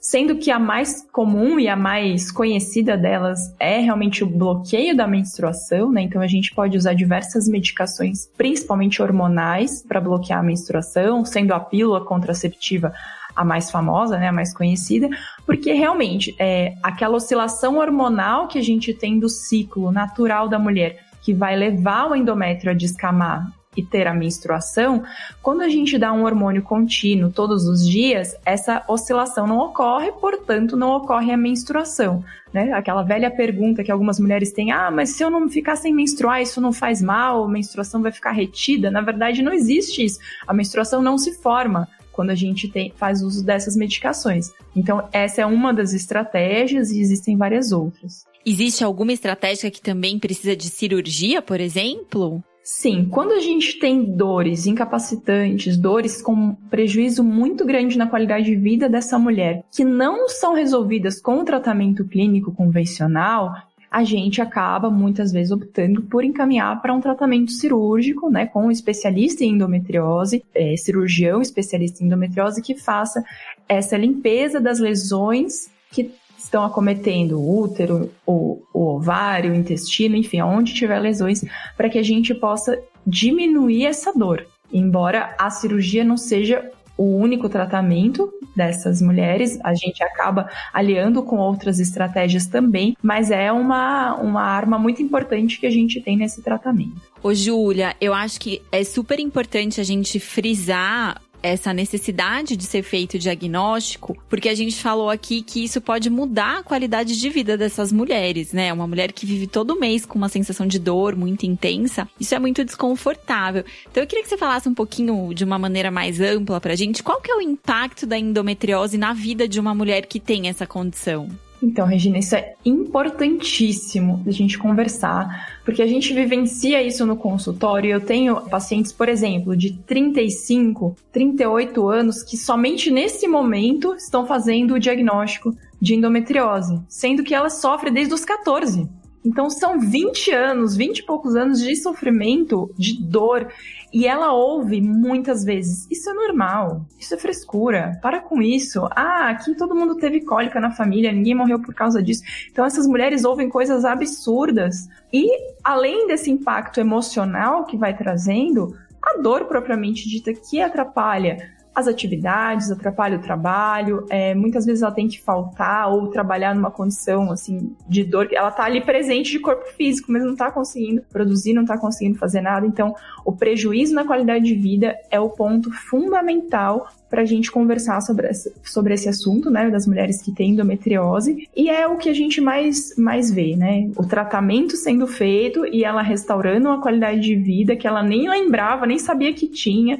sendo 0.00 0.38
que 0.38 0.50
a 0.50 0.58
mais 0.58 1.06
comum 1.12 1.60
e 1.60 1.68
a 1.68 1.76
mais 1.76 2.32
conhecida 2.32 2.96
delas 2.96 3.54
é 3.60 3.80
realmente 3.80 4.24
o 4.24 4.26
bloqueio 4.26 4.96
da 4.96 5.06
menstruação, 5.06 5.92
né? 5.92 6.00
Então 6.00 6.22
a 6.22 6.26
gente 6.26 6.54
pode 6.54 6.74
usar 6.74 6.94
diversas 6.94 7.46
medicações, 7.46 8.26
principalmente 8.34 9.02
hormonais, 9.02 9.82
para 9.86 10.00
bloquear 10.00 10.40
a 10.40 10.42
menstruação, 10.42 11.22
sendo 11.22 11.52
a 11.52 11.60
pílula 11.60 12.02
contraceptiva 12.02 12.94
a 13.34 13.44
mais 13.44 13.70
famosa, 13.70 14.18
né, 14.18 14.28
a 14.28 14.32
mais 14.32 14.54
conhecida, 14.54 15.08
porque 15.46 15.72
realmente 15.72 16.34
é 16.38 16.74
aquela 16.82 17.16
oscilação 17.16 17.78
hormonal 17.78 18.48
que 18.48 18.58
a 18.58 18.62
gente 18.62 18.94
tem 18.94 19.18
do 19.18 19.28
ciclo 19.28 19.90
natural 19.90 20.48
da 20.48 20.58
mulher, 20.58 21.04
que 21.22 21.32
vai 21.32 21.56
levar 21.56 22.10
o 22.10 22.14
endométrio 22.14 22.70
a 22.70 22.74
descamar 22.74 23.50
e 23.76 23.82
ter 23.82 24.06
a 24.06 24.14
menstruação, 24.14 25.02
quando 25.42 25.62
a 25.62 25.68
gente 25.68 25.98
dá 25.98 26.12
um 26.12 26.24
hormônio 26.24 26.62
contínuo 26.62 27.30
todos 27.30 27.66
os 27.66 27.86
dias, 27.86 28.36
essa 28.44 28.84
oscilação 28.88 29.46
não 29.46 29.58
ocorre, 29.58 30.12
portanto, 30.12 30.76
não 30.76 30.90
ocorre 30.92 31.32
a 31.32 31.36
menstruação. 31.36 32.24
Né? 32.52 32.72
Aquela 32.72 33.02
velha 33.02 33.30
pergunta 33.30 33.82
que 33.82 33.90
algumas 33.90 34.20
mulheres 34.20 34.52
têm: 34.52 34.70
ah, 34.70 34.90
mas 34.90 35.10
se 35.10 35.24
eu 35.24 35.30
não 35.30 35.48
ficar 35.48 35.76
sem 35.76 35.92
menstruar, 35.92 36.40
isso 36.40 36.60
não 36.60 36.72
faz 36.72 37.02
mal, 37.02 37.44
a 37.44 37.48
menstruação 37.48 38.00
vai 38.00 38.12
ficar 38.12 38.30
retida? 38.30 38.90
Na 38.90 39.00
verdade, 39.00 39.42
não 39.42 39.52
existe 39.52 40.04
isso. 40.04 40.20
A 40.46 40.54
menstruação 40.54 41.02
não 41.02 41.18
se 41.18 41.34
forma 41.42 41.88
quando 42.14 42.30
a 42.30 42.34
gente 42.34 42.68
tem, 42.68 42.92
faz 42.96 43.22
uso 43.22 43.44
dessas 43.44 43.76
medicações. 43.76 44.52
Então, 44.74 45.06
essa 45.12 45.42
é 45.42 45.46
uma 45.46 45.74
das 45.74 45.92
estratégias 45.92 46.90
e 46.90 47.00
existem 47.00 47.36
várias 47.36 47.72
outras. 47.72 48.24
Existe 48.46 48.84
alguma 48.84 49.12
estratégia 49.12 49.70
que 49.70 49.80
também 49.80 50.18
precisa 50.18 50.54
de 50.54 50.68
cirurgia, 50.68 51.42
por 51.42 51.60
exemplo? 51.60 52.42
Sim, 52.62 53.06
quando 53.10 53.32
a 53.32 53.40
gente 53.40 53.78
tem 53.78 54.02
dores 54.02 54.66
incapacitantes, 54.66 55.76
dores 55.76 56.22
com 56.22 56.54
prejuízo 56.70 57.22
muito 57.22 57.62
grande 57.64 57.98
na 57.98 58.06
qualidade 58.06 58.46
de 58.46 58.56
vida 58.56 58.88
dessa 58.88 59.18
mulher, 59.18 59.62
que 59.70 59.84
não 59.84 60.30
são 60.30 60.54
resolvidas 60.54 61.20
com 61.20 61.40
o 61.40 61.44
tratamento 61.44 62.06
clínico 62.06 62.54
convencional, 62.54 63.52
a 63.94 64.02
gente 64.02 64.42
acaba 64.42 64.90
muitas 64.90 65.30
vezes 65.30 65.52
optando 65.52 66.02
por 66.02 66.24
encaminhar 66.24 66.82
para 66.82 66.92
um 66.92 67.00
tratamento 67.00 67.52
cirúrgico, 67.52 68.28
né, 68.28 68.44
com 68.44 68.66
um 68.66 68.70
especialista 68.72 69.44
em 69.44 69.50
endometriose, 69.50 70.44
é, 70.52 70.76
cirurgião 70.76 71.40
especialista 71.40 72.02
em 72.02 72.06
endometriose 72.08 72.60
que 72.60 72.74
faça 72.74 73.24
essa 73.68 73.96
limpeza 73.96 74.60
das 74.60 74.80
lesões 74.80 75.70
que 75.92 76.10
estão 76.36 76.64
acometendo 76.64 77.38
o 77.38 77.60
útero, 77.62 78.10
o, 78.26 78.64
o 78.74 78.96
ovário, 78.96 79.52
o 79.52 79.54
intestino, 79.54 80.16
enfim, 80.16 80.42
onde 80.42 80.74
tiver 80.74 80.98
lesões, 80.98 81.44
para 81.76 81.88
que 81.88 81.98
a 81.98 82.02
gente 82.02 82.34
possa 82.34 82.76
diminuir 83.06 83.86
essa 83.86 84.12
dor. 84.12 84.44
Embora 84.72 85.36
a 85.38 85.50
cirurgia 85.50 86.02
não 86.02 86.16
seja 86.16 86.68
o 86.96 87.16
único 87.16 87.48
tratamento 87.48 88.32
dessas 88.54 89.02
mulheres, 89.02 89.58
a 89.64 89.74
gente 89.74 90.02
acaba 90.02 90.48
aliando 90.72 91.22
com 91.22 91.36
outras 91.36 91.80
estratégias 91.80 92.46
também, 92.46 92.96
mas 93.02 93.30
é 93.30 93.50
uma, 93.50 94.14
uma 94.14 94.42
arma 94.42 94.78
muito 94.78 95.02
importante 95.02 95.58
que 95.58 95.66
a 95.66 95.70
gente 95.70 96.00
tem 96.00 96.16
nesse 96.16 96.42
tratamento. 96.42 97.00
Ô, 97.22 97.34
Júlia, 97.34 97.96
eu 98.00 98.14
acho 98.14 98.40
que 98.40 98.62
é 98.70 98.84
super 98.84 99.18
importante 99.18 99.80
a 99.80 99.84
gente 99.84 100.20
frisar 100.20 101.20
essa 101.44 101.74
necessidade 101.74 102.56
de 102.56 102.64
ser 102.64 102.82
feito 102.82 103.14
o 103.14 103.18
diagnóstico, 103.18 104.16
porque 104.30 104.48
a 104.48 104.54
gente 104.54 104.76
falou 104.76 105.10
aqui 105.10 105.42
que 105.42 105.62
isso 105.62 105.78
pode 105.78 106.08
mudar 106.08 106.60
a 106.60 106.62
qualidade 106.62 107.20
de 107.20 107.28
vida 107.28 107.54
dessas 107.54 107.92
mulheres, 107.92 108.54
né? 108.54 108.72
Uma 108.72 108.86
mulher 108.86 109.12
que 109.12 109.26
vive 109.26 109.46
todo 109.46 109.78
mês 109.78 110.06
com 110.06 110.16
uma 110.16 110.30
sensação 110.30 110.66
de 110.66 110.78
dor 110.78 111.14
muito 111.14 111.44
intensa, 111.44 112.08
isso 112.18 112.34
é 112.34 112.38
muito 112.38 112.64
desconfortável. 112.64 113.62
Então 113.90 114.02
eu 114.02 114.06
queria 114.06 114.22
que 114.22 114.30
você 114.30 114.38
falasse 114.38 114.70
um 114.70 114.74
pouquinho 114.74 115.34
de 115.34 115.44
uma 115.44 115.58
maneira 115.58 115.90
mais 115.90 116.18
ampla 116.18 116.58
pra 116.62 116.74
gente, 116.74 117.02
qual 117.02 117.20
que 117.20 117.30
é 117.30 117.36
o 117.36 117.42
impacto 117.42 118.06
da 118.06 118.18
endometriose 118.18 118.96
na 118.96 119.12
vida 119.12 119.46
de 119.46 119.60
uma 119.60 119.74
mulher 119.74 120.06
que 120.06 120.18
tem 120.18 120.48
essa 120.48 120.66
condição? 120.66 121.28
Então, 121.64 121.86
Regina, 121.86 122.18
isso 122.18 122.36
é 122.36 122.54
importantíssimo 122.62 124.22
a 124.26 124.30
gente 124.30 124.58
conversar, 124.58 125.58
porque 125.64 125.80
a 125.80 125.86
gente 125.86 126.12
vivencia 126.12 126.82
isso 126.82 127.06
no 127.06 127.16
consultório. 127.16 127.90
Eu 127.90 128.00
tenho 128.02 128.38
pacientes, 128.42 128.92
por 128.92 129.08
exemplo, 129.08 129.56
de 129.56 129.72
35, 129.72 130.94
38 131.10 131.88
anos 131.88 132.22
que 132.22 132.36
somente 132.36 132.90
nesse 132.90 133.26
momento 133.26 133.94
estão 133.94 134.26
fazendo 134.26 134.74
o 134.74 134.78
diagnóstico 134.78 135.56
de 135.80 135.94
endometriose, 135.94 136.80
sendo 136.86 137.24
que 137.24 137.34
ela 137.34 137.48
sofre 137.48 137.90
desde 137.90 138.12
os 138.12 138.26
14. 138.26 138.86
Então 139.24 139.48
são 139.48 139.80
20 139.80 140.32
anos, 140.32 140.76
20 140.76 140.98
e 140.98 141.02
poucos 141.02 141.34
anos 141.34 141.60
de 141.60 141.74
sofrimento, 141.76 142.70
de 142.76 143.02
dor. 143.02 143.48
E 143.94 144.08
ela 144.08 144.32
ouve 144.32 144.80
muitas 144.80 145.44
vezes: 145.44 145.88
Isso 145.88 146.10
é 146.10 146.12
normal, 146.12 146.84
isso 146.98 147.14
é 147.14 147.16
frescura, 147.16 147.96
para 148.02 148.20
com 148.20 148.42
isso. 148.42 148.88
Ah, 148.90 149.28
aqui 149.28 149.54
todo 149.54 149.74
mundo 149.74 149.96
teve 149.96 150.22
cólica 150.22 150.58
na 150.58 150.72
família, 150.72 151.12
ninguém 151.12 151.36
morreu 151.36 151.62
por 151.62 151.72
causa 151.72 152.02
disso. 152.02 152.24
Então 152.50 152.64
essas 152.64 152.88
mulheres 152.88 153.24
ouvem 153.24 153.48
coisas 153.48 153.84
absurdas. 153.84 154.88
E 155.12 155.30
além 155.62 156.08
desse 156.08 156.28
impacto 156.28 156.80
emocional 156.80 157.66
que 157.66 157.76
vai 157.76 157.96
trazendo, 157.96 158.76
a 159.00 159.22
dor 159.22 159.44
propriamente 159.44 160.08
dita 160.08 160.34
que 160.34 160.60
atrapalha 160.60 161.53
as 161.74 161.88
atividades, 161.88 162.70
atrapalha 162.70 163.18
o 163.18 163.20
trabalho, 163.20 164.06
é, 164.08 164.34
muitas 164.34 164.64
vezes 164.64 164.82
ela 164.82 164.92
tem 164.92 165.08
que 165.08 165.20
faltar 165.20 165.92
ou 165.92 166.06
trabalhar 166.08 166.54
numa 166.54 166.70
condição 166.70 167.32
assim 167.32 167.74
de 167.88 168.04
dor, 168.04 168.28
ela 168.32 168.50
tá 168.50 168.64
ali 168.64 168.80
presente 168.80 169.32
de 169.32 169.40
corpo 169.40 169.66
físico, 169.76 170.12
mas 170.12 170.22
não 170.22 170.36
tá 170.36 170.50
conseguindo 170.50 171.02
produzir, 171.10 171.52
não 171.52 171.64
tá 171.64 171.76
conseguindo 171.76 172.16
fazer 172.16 172.40
nada, 172.40 172.66
então 172.66 172.94
o 173.24 173.32
prejuízo 173.32 173.94
na 173.94 174.04
qualidade 174.04 174.44
de 174.44 174.54
vida 174.54 174.96
é 175.10 175.18
o 175.18 175.30
ponto 175.30 175.70
fundamental 175.72 176.88
para 177.10 177.22
a 177.22 177.24
gente 177.24 177.50
conversar 177.50 178.00
sobre 178.00 178.28
esse, 178.28 178.52
sobre 178.62 178.94
esse 178.94 179.08
assunto, 179.08 179.50
né, 179.50 179.70
das 179.70 179.86
mulheres 179.86 180.20
que 180.20 180.32
têm 180.32 180.50
endometriose, 180.50 181.48
e 181.54 181.70
é 181.70 181.86
o 181.86 181.96
que 181.96 182.08
a 182.08 182.12
gente 182.12 182.40
mais, 182.40 182.96
mais 182.96 183.30
vê, 183.30 183.54
né, 183.56 183.88
o 183.96 184.04
tratamento 184.04 184.76
sendo 184.76 185.06
feito 185.06 185.66
e 185.66 185.84
ela 185.84 186.02
restaurando 186.02 186.68
uma 186.68 186.80
qualidade 186.80 187.20
de 187.20 187.36
vida 187.36 187.76
que 187.76 187.86
ela 187.86 188.02
nem 188.02 188.28
lembrava, 188.28 188.86
nem 188.86 188.98
sabia 188.98 189.32
que 189.32 189.46
tinha, 189.46 189.98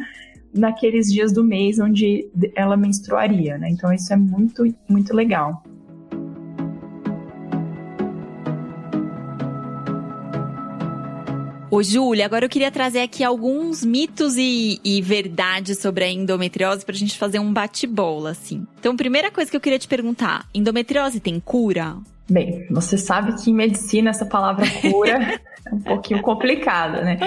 naqueles 0.55 1.13
dias 1.13 1.33
do 1.33 1.43
mês 1.43 1.79
onde 1.79 2.29
ela 2.55 2.77
menstruaria, 2.77 3.59
né? 3.59 3.69
Então 3.71 3.93
isso 3.93 4.13
é 4.13 4.17
muito, 4.17 4.63
muito 4.89 5.15
legal. 5.15 5.63
Ô, 11.75 11.83
Júlia, 11.83 12.25
agora 12.25 12.45
eu 12.45 12.49
queria 12.49 12.71
trazer 12.71 13.01
aqui 13.01 13.25
alguns 13.25 13.85
mitos 13.85 14.37
e, 14.37 14.79
e 14.85 15.03
verdades 15.03 15.79
sobre 15.79 16.05
a 16.05 16.09
endometriose 16.09 16.85
pra 16.85 16.95
gente 16.95 17.19
fazer 17.19 17.41
um 17.41 17.53
bate-bola, 17.53 18.31
assim. 18.31 18.65
Então, 18.79 18.97
primeira 18.97 19.29
coisa 19.29 19.51
que 19.51 19.57
eu 19.57 19.61
queria 19.61 19.79
te 19.81 19.89
perguntar: 19.89 20.47
endometriose 20.55 21.19
tem 21.19 21.41
cura? 21.41 21.97
Bem, 22.31 22.65
você 22.71 22.97
sabe 22.97 23.43
que 23.43 23.51
em 23.51 23.55
medicina 23.55 24.11
essa 24.11 24.25
palavra 24.25 24.65
cura 24.81 25.41
um 25.75 25.81
pouquinho 25.81 26.23
complicada, 26.23 27.03
né? 27.03 27.19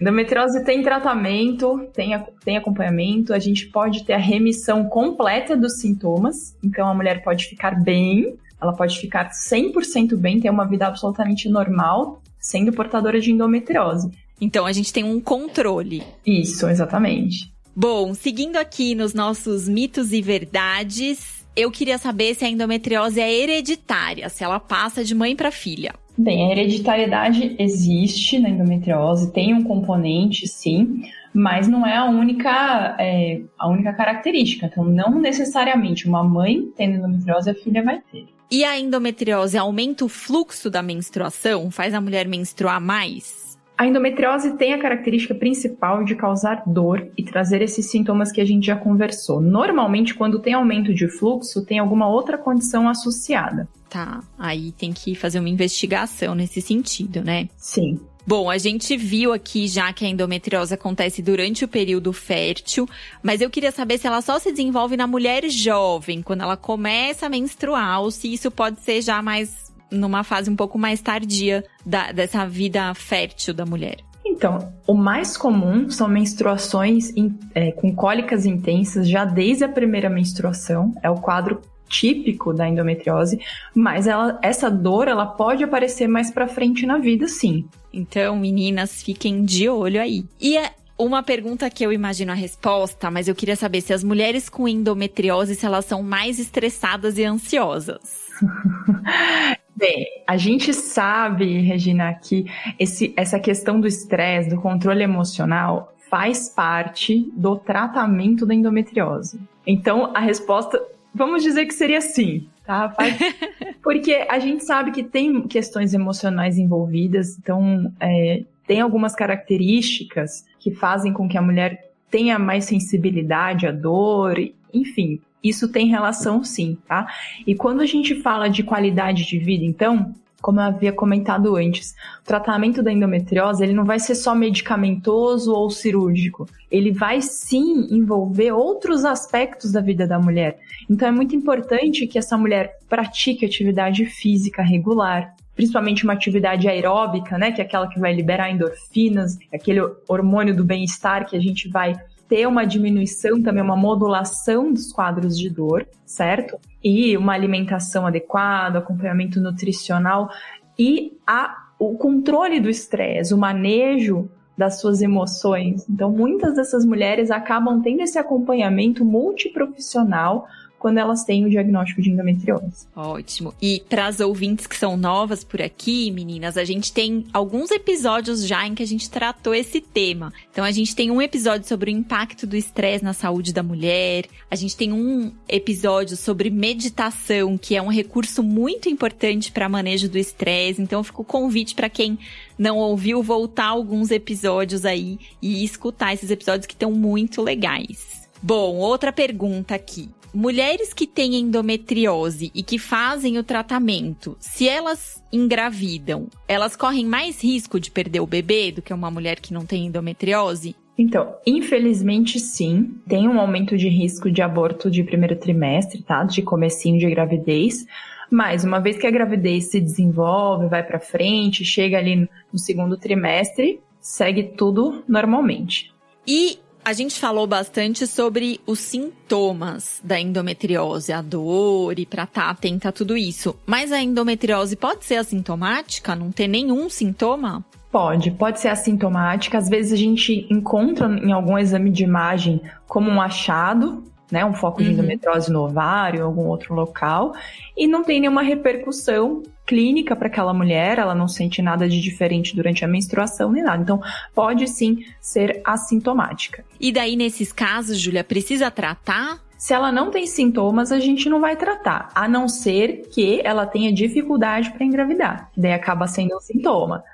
Endometriose 0.00 0.64
tem 0.64 0.82
tratamento, 0.82 1.88
tem, 1.92 2.10
tem 2.44 2.56
acompanhamento, 2.56 3.34
a 3.34 3.38
gente 3.38 3.66
pode 3.66 4.04
ter 4.04 4.14
a 4.14 4.18
remissão 4.18 4.84
completa 4.84 5.56
dos 5.56 5.80
sintomas, 5.80 6.56
então 6.62 6.88
a 6.88 6.94
mulher 6.94 7.22
pode 7.22 7.46
ficar 7.46 7.80
bem, 7.82 8.36
ela 8.60 8.72
pode 8.72 8.98
ficar 8.98 9.30
100% 9.30 10.16
bem, 10.16 10.40
ter 10.40 10.50
uma 10.50 10.66
vida 10.66 10.86
absolutamente 10.86 11.48
normal, 11.48 12.22
sendo 12.38 12.72
portadora 12.72 13.20
de 13.20 13.32
endometriose. 13.32 14.10
Então 14.40 14.64
a 14.64 14.72
gente 14.72 14.92
tem 14.92 15.04
um 15.04 15.20
controle. 15.20 16.02
Isso, 16.26 16.66
exatamente. 16.68 17.52
Bom, 17.74 18.14
seguindo 18.14 18.56
aqui 18.56 18.94
nos 18.94 19.14
nossos 19.14 19.68
mitos 19.68 20.12
e 20.12 20.20
verdades, 20.20 21.44
eu 21.54 21.70
queria 21.70 21.98
saber 21.98 22.34
se 22.34 22.44
a 22.44 22.48
endometriose 22.48 23.20
é 23.20 23.32
hereditária, 23.32 24.28
se 24.28 24.42
ela 24.42 24.58
passa 24.58 25.04
de 25.04 25.14
mãe 25.14 25.36
para 25.36 25.50
filha. 25.50 25.94
Bem, 26.16 26.48
a 26.48 26.52
hereditariedade 26.52 27.56
existe 27.58 28.38
na 28.38 28.48
endometriose, 28.48 29.32
tem 29.32 29.54
um 29.54 29.62
componente, 29.62 30.46
sim, 30.46 31.02
mas 31.32 31.68
não 31.68 31.86
é 31.86 31.96
a 31.96 32.04
única, 32.04 32.96
é, 32.98 33.40
a 33.58 33.68
única 33.68 33.92
característica. 33.92 34.66
Então, 34.66 34.84
não 34.84 35.18
necessariamente 35.18 36.08
uma 36.08 36.22
mãe 36.22 36.70
tendo 36.76 36.96
endometriose, 36.96 37.50
a 37.50 37.54
filha 37.54 37.82
vai 37.82 38.02
ter. 38.12 38.26
E 38.50 38.64
a 38.64 38.78
endometriose 38.78 39.56
aumenta 39.56 40.04
o 40.04 40.08
fluxo 40.08 40.68
da 40.68 40.82
menstruação? 40.82 41.70
Faz 41.70 41.94
a 41.94 42.00
mulher 42.00 42.26
menstruar 42.26 42.80
mais? 42.80 43.49
A 43.80 43.86
endometriose 43.86 44.58
tem 44.58 44.74
a 44.74 44.78
característica 44.78 45.34
principal 45.34 46.04
de 46.04 46.14
causar 46.14 46.64
dor 46.66 47.10
e 47.16 47.24
trazer 47.24 47.62
esses 47.62 47.90
sintomas 47.90 48.30
que 48.30 48.38
a 48.38 48.44
gente 48.44 48.66
já 48.66 48.76
conversou. 48.76 49.40
Normalmente, 49.40 50.12
quando 50.12 50.38
tem 50.38 50.52
aumento 50.52 50.92
de 50.92 51.08
fluxo, 51.08 51.64
tem 51.64 51.78
alguma 51.78 52.06
outra 52.06 52.36
condição 52.36 52.86
associada. 52.86 53.66
Tá, 53.88 54.20
aí 54.38 54.70
tem 54.72 54.92
que 54.92 55.14
fazer 55.14 55.38
uma 55.38 55.48
investigação 55.48 56.34
nesse 56.34 56.60
sentido, 56.60 57.24
né? 57.24 57.48
Sim. 57.56 57.98
Bom, 58.26 58.50
a 58.50 58.58
gente 58.58 58.98
viu 58.98 59.32
aqui 59.32 59.66
já 59.66 59.90
que 59.94 60.04
a 60.04 60.08
endometriose 60.10 60.74
acontece 60.74 61.22
durante 61.22 61.64
o 61.64 61.68
período 61.68 62.12
fértil, 62.12 62.86
mas 63.22 63.40
eu 63.40 63.48
queria 63.48 63.72
saber 63.72 63.96
se 63.96 64.06
ela 64.06 64.20
só 64.20 64.38
se 64.38 64.50
desenvolve 64.50 64.94
na 64.94 65.06
mulher 65.06 65.48
jovem, 65.48 66.20
quando 66.20 66.42
ela 66.42 66.56
começa 66.56 67.24
a 67.24 67.30
menstruar, 67.30 68.02
ou 68.02 68.10
se 68.10 68.30
isso 68.30 68.50
pode 68.50 68.78
ser 68.82 69.00
já 69.00 69.22
mais 69.22 69.69
numa 69.90 70.22
fase 70.24 70.50
um 70.50 70.56
pouco 70.56 70.78
mais 70.78 71.00
tardia 71.00 71.64
da, 71.84 72.12
dessa 72.12 72.46
vida 72.46 72.92
fértil 72.94 73.54
da 73.54 73.64
mulher? 73.64 73.98
Então, 74.24 74.72
o 74.86 74.94
mais 74.94 75.36
comum 75.36 75.90
são 75.90 76.08
menstruações 76.08 77.10
in, 77.16 77.38
é, 77.54 77.72
com 77.72 77.94
cólicas 77.94 78.46
intensas 78.46 79.08
já 79.08 79.24
desde 79.24 79.64
a 79.64 79.68
primeira 79.68 80.08
menstruação. 80.08 80.94
É 81.02 81.10
o 81.10 81.16
quadro 81.16 81.60
típico 81.88 82.54
da 82.54 82.68
endometriose, 82.68 83.40
mas 83.74 84.06
ela, 84.06 84.38
essa 84.40 84.70
dor 84.70 85.08
ela 85.08 85.26
pode 85.26 85.64
aparecer 85.64 86.06
mais 86.06 86.30
para 86.30 86.46
frente 86.46 86.86
na 86.86 86.98
vida, 86.98 87.26
sim. 87.26 87.66
Então, 87.92 88.36
meninas, 88.36 89.02
fiquem 89.02 89.44
de 89.44 89.68
olho 89.68 90.00
aí. 90.00 90.24
E 90.40 90.56
é 90.56 90.70
uma 90.96 91.22
pergunta 91.22 91.68
que 91.68 91.84
eu 91.84 91.92
imagino 91.92 92.30
a 92.30 92.34
resposta, 92.34 93.10
mas 93.10 93.26
eu 93.26 93.34
queria 93.34 93.56
saber 93.56 93.80
se 93.80 93.92
as 93.92 94.04
mulheres 94.04 94.48
com 94.48 94.68
endometriose 94.68 95.54
se 95.54 95.66
elas 95.66 95.84
são 95.84 96.02
mais 96.02 96.38
estressadas 96.38 97.18
e 97.18 97.24
ansiosas. 97.24 98.30
Bem, 99.80 100.06
a 100.26 100.36
gente 100.36 100.74
sabe, 100.74 101.58
Regina, 101.60 102.12
que 102.12 102.44
esse, 102.78 103.14
essa 103.16 103.40
questão 103.40 103.80
do 103.80 103.86
estresse, 103.86 104.50
do 104.50 104.60
controle 104.60 105.02
emocional, 105.02 105.94
faz 106.10 106.50
parte 106.50 107.30
do 107.34 107.56
tratamento 107.56 108.44
da 108.44 108.54
endometriose. 108.54 109.40
Então, 109.66 110.12
a 110.14 110.20
resposta, 110.20 110.78
vamos 111.14 111.42
dizer 111.42 111.64
que 111.64 111.72
seria 111.72 112.02
sim, 112.02 112.46
tá? 112.62 112.90
Faz... 112.90 113.16
Porque 113.82 114.26
a 114.28 114.38
gente 114.38 114.64
sabe 114.64 114.90
que 114.90 115.02
tem 115.02 115.48
questões 115.48 115.94
emocionais 115.94 116.58
envolvidas, 116.58 117.38
então 117.38 117.90
é, 117.98 118.44
tem 118.66 118.82
algumas 118.82 119.14
características 119.14 120.44
que 120.58 120.70
fazem 120.72 121.10
com 121.10 121.26
que 121.26 121.38
a 121.38 121.42
mulher 121.42 121.90
tenha 122.10 122.38
mais 122.38 122.66
sensibilidade 122.66 123.66
à 123.66 123.72
dor, 123.72 124.36
enfim, 124.74 125.22
isso 125.42 125.68
tem 125.68 125.88
relação 125.88 126.44
sim, 126.44 126.78
tá? 126.86 127.06
E 127.46 127.54
quando 127.54 127.80
a 127.80 127.86
gente 127.86 128.20
fala 128.22 128.48
de 128.48 128.62
qualidade 128.62 129.26
de 129.26 129.38
vida, 129.38 129.64
então, 129.64 130.14
como 130.40 130.60
eu 130.60 130.64
havia 130.64 130.92
comentado 130.92 131.56
antes, 131.56 131.94
o 132.20 132.24
tratamento 132.24 132.82
da 132.82 132.92
endometriose 132.92 133.62
ele 133.62 133.72
não 133.72 133.84
vai 133.84 133.98
ser 133.98 134.14
só 134.14 134.34
medicamentoso 134.34 135.52
ou 135.52 135.70
cirúrgico. 135.70 136.48
Ele 136.70 136.90
vai 136.90 137.20
sim 137.20 137.88
envolver 137.90 138.52
outros 138.52 139.04
aspectos 139.04 139.72
da 139.72 139.80
vida 139.80 140.06
da 140.06 140.18
mulher. 140.18 140.58
Então 140.88 141.08
é 141.08 141.12
muito 141.12 141.36
importante 141.36 142.06
que 142.06 142.18
essa 142.18 142.36
mulher 142.36 142.78
pratique 142.88 143.44
atividade 143.44 144.06
física 144.06 144.62
regular, 144.62 145.34
principalmente 145.54 146.04
uma 146.04 146.14
atividade 146.14 146.68
aeróbica, 146.68 147.36
né, 147.36 147.52
que 147.52 147.60
é 147.60 147.64
aquela 147.64 147.86
que 147.86 148.00
vai 148.00 148.14
liberar 148.14 148.50
endorfinas, 148.50 149.38
aquele 149.52 149.80
hormônio 150.08 150.56
do 150.56 150.64
bem-estar 150.64 151.28
que 151.28 151.36
a 151.36 151.40
gente 151.40 151.68
vai 151.68 151.94
ter 152.30 152.46
uma 152.46 152.64
diminuição, 152.64 153.42
também 153.42 153.60
uma 153.60 153.76
modulação 153.76 154.72
dos 154.72 154.92
quadros 154.92 155.36
de 155.36 155.50
dor, 155.50 155.84
certo? 156.06 156.58
E 156.82 157.16
uma 157.16 157.32
alimentação 157.32 158.06
adequada, 158.06 158.78
acompanhamento 158.78 159.40
nutricional 159.40 160.30
e 160.78 161.18
a, 161.26 161.56
o 161.76 161.98
controle 161.98 162.60
do 162.60 162.70
estresse, 162.70 163.34
o 163.34 163.38
manejo 163.38 164.30
das 164.56 164.80
suas 164.80 165.02
emoções. 165.02 165.84
Então, 165.90 166.12
muitas 166.12 166.54
dessas 166.54 166.84
mulheres 166.84 167.32
acabam 167.32 167.82
tendo 167.82 168.02
esse 168.02 168.18
acompanhamento 168.18 169.04
multiprofissional 169.04 170.46
quando 170.80 170.96
elas 170.96 171.24
têm 171.24 171.44
o 171.44 171.50
diagnóstico 171.50 172.00
de 172.00 172.10
endometriose. 172.10 172.86
Ótimo. 172.96 173.54
E 173.60 173.82
para 173.86 174.06
as 174.06 174.18
ouvintes 174.18 174.66
que 174.66 174.74
são 174.74 174.96
novas 174.96 175.44
por 175.44 175.60
aqui, 175.60 176.10
meninas, 176.10 176.56
a 176.56 176.64
gente 176.64 176.90
tem 176.90 177.26
alguns 177.34 177.70
episódios 177.70 178.46
já 178.46 178.66
em 178.66 178.74
que 178.74 178.82
a 178.82 178.86
gente 178.86 179.10
tratou 179.10 179.54
esse 179.54 179.78
tema. 179.82 180.32
Então 180.50 180.64
a 180.64 180.70
gente 180.70 180.96
tem 180.96 181.10
um 181.10 181.20
episódio 181.20 181.68
sobre 181.68 181.90
o 181.90 181.94
impacto 181.94 182.46
do 182.46 182.56
estresse 182.56 183.04
na 183.04 183.12
saúde 183.12 183.52
da 183.52 183.62
mulher, 183.62 184.24
a 184.50 184.56
gente 184.56 184.74
tem 184.74 184.90
um 184.90 185.30
episódio 185.46 186.16
sobre 186.16 186.48
meditação, 186.48 187.58
que 187.58 187.76
é 187.76 187.82
um 187.82 187.90
recurso 187.90 188.42
muito 188.42 188.88
importante 188.88 189.52
para 189.52 189.68
manejo 189.68 190.08
do 190.08 190.16
estresse. 190.16 190.80
Então 190.80 191.04
fica 191.04 191.20
o 191.20 191.24
convite 191.24 191.74
para 191.74 191.90
quem 191.90 192.18
não 192.58 192.78
ouviu 192.78 193.22
voltar 193.22 193.66
alguns 193.66 194.10
episódios 194.10 194.86
aí 194.86 195.18
e 195.42 195.62
escutar 195.62 196.14
esses 196.14 196.30
episódios 196.30 196.64
que 196.64 196.72
estão 196.72 196.90
muito 196.90 197.42
legais. 197.42 198.26
Bom, 198.42 198.76
outra 198.76 199.12
pergunta 199.12 199.74
aqui 199.74 200.08
mulheres 200.34 200.92
que 200.92 201.06
têm 201.06 201.36
endometriose 201.36 202.50
e 202.54 202.62
que 202.62 202.78
fazem 202.78 203.38
o 203.38 203.44
tratamento, 203.44 204.36
se 204.40 204.68
elas 204.68 205.22
engravidam, 205.32 206.28
elas 206.46 206.76
correm 206.76 207.06
mais 207.06 207.42
risco 207.42 207.78
de 207.78 207.90
perder 207.90 208.20
o 208.20 208.26
bebê 208.26 208.72
do 208.72 208.82
que 208.82 208.92
uma 208.92 209.10
mulher 209.10 209.40
que 209.40 209.52
não 209.52 209.64
tem 209.64 209.86
endometriose? 209.86 210.74
Então, 210.96 211.34
infelizmente 211.46 212.38
sim, 212.38 212.94
tem 213.08 213.26
um 213.26 213.40
aumento 213.40 213.76
de 213.76 213.88
risco 213.88 214.30
de 214.30 214.42
aborto 214.42 214.90
de 214.90 215.02
primeiro 215.02 215.36
trimestre, 215.36 216.02
tá? 216.02 216.24
De 216.24 216.42
comecinho 216.42 216.98
de 216.98 217.08
gravidez. 217.08 217.86
Mas 218.30 218.64
uma 218.64 218.78
vez 218.78 218.98
que 218.98 219.06
a 219.06 219.10
gravidez 219.10 219.70
se 219.70 219.80
desenvolve, 219.80 220.68
vai 220.68 220.82
para 220.82 221.00
frente, 221.00 221.64
chega 221.64 221.98
ali 221.98 222.28
no 222.52 222.58
segundo 222.58 222.96
trimestre, 222.96 223.80
segue 223.98 224.42
tudo 224.42 225.02
normalmente. 225.08 225.92
E 226.26 226.58
a 226.84 226.92
gente 226.92 227.18
falou 227.20 227.46
bastante 227.46 228.06
sobre 228.06 228.60
os 228.66 228.78
sintomas 228.78 230.00
da 230.02 230.18
endometriose, 230.18 231.12
a 231.12 231.22
dor 231.22 231.98
e 231.98 232.06
para 232.06 232.24
estar 232.24 232.44
tá 232.44 232.50
atenta 232.50 232.88
a 232.88 232.92
tudo 232.92 233.16
isso. 233.16 233.56
Mas 233.66 233.92
a 233.92 234.00
endometriose 234.00 234.76
pode 234.76 235.04
ser 235.04 235.16
assintomática? 235.16 236.14
Não 236.14 236.32
ter 236.32 236.48
nenhum 236.48 236.88
sintoma? 236.88 237.64
Pode, 237.90 238.30
pode 238.30 238.60
ser 238.60 238.68
assintomática. 238.68 239.58
Às 239.58 239.68
vezes 239.68 239.92
a 239.92 239.96
gente 239.96 240.46
encontra 240.50 241.06
em 241.06 241.32
algum 241.32 241.58
exame 241.58 241.90
de 241.90 242.04
imagem 242.04 242.60
como 242.86 243.10
um 243.10 243.20
achado, 243.20 244.04
né, 244.30 244.44
um 244.44 244.52
foco 244.52 244.82
de 244.82 244.88
uhum. 244.88 244.94
endometriose 244.94 245.50
no 245.50 245.64
ovário, 245.64 246.24
algum 246.24 246.46
outro 246.46 246.74
local, 246.74 247.32
e 247.76 247.86
não 247.86 248.02
tem 248.02 248.20
nenhuma 248.20 248.42
repercussão 248.42 249.42
clínica 249.66 250.16
para 250.16 250.26
aquela 250.26 250.52
mulher, 250.52 250.98
ela 250.98 251.14
não 251.14 251.28
sente 251.28 251.62
nada 251.62 251.88
de 251.88 252.00
diferente 252.00 252.56
durante 252.56 252.84
a 252.84 252.88
menstruação 252.88 253.52
nem 253.52 253.62
nada. 253.62 253.82
Então, 253.82 254.00
pode 254.34 254.66
sim 254.66 255.04
ser 255.20 255.60
assintomática. 255.64 256.64
E 256.80 256.90
daí, 256.90 257.14
nesses 257.14 257.52
casos, 257.52 257.98
Júlia, 257.98 258.24
precisa 258.24 258.70
tratar? 258.70 259.38
Se 259.56 259.74
ela 259.74 259.92
não 259.92 260.10
tem 260.10 260.26
sintomas, 260.26 260.90
a 260.90 260.98
gente 260.98 261.28
não 261.28 261.40
vai 261.40 261.54
tratar, 261.54 262.08
a 262.14 262.26
não 262.26 262.48
ser 262.48 263.08
que 263.12 263.42
ela 263.44 263.66
tenha 263.66 263.92
dificuldade 263.92 264.70
para 264.72 264.84
engravidar, 264.84 265.50
daí 265.56 265.72
acaba 265.72 266.06
sendo 266.06 266.34
um 266.34 266.40
sintoma. 266.40 267.04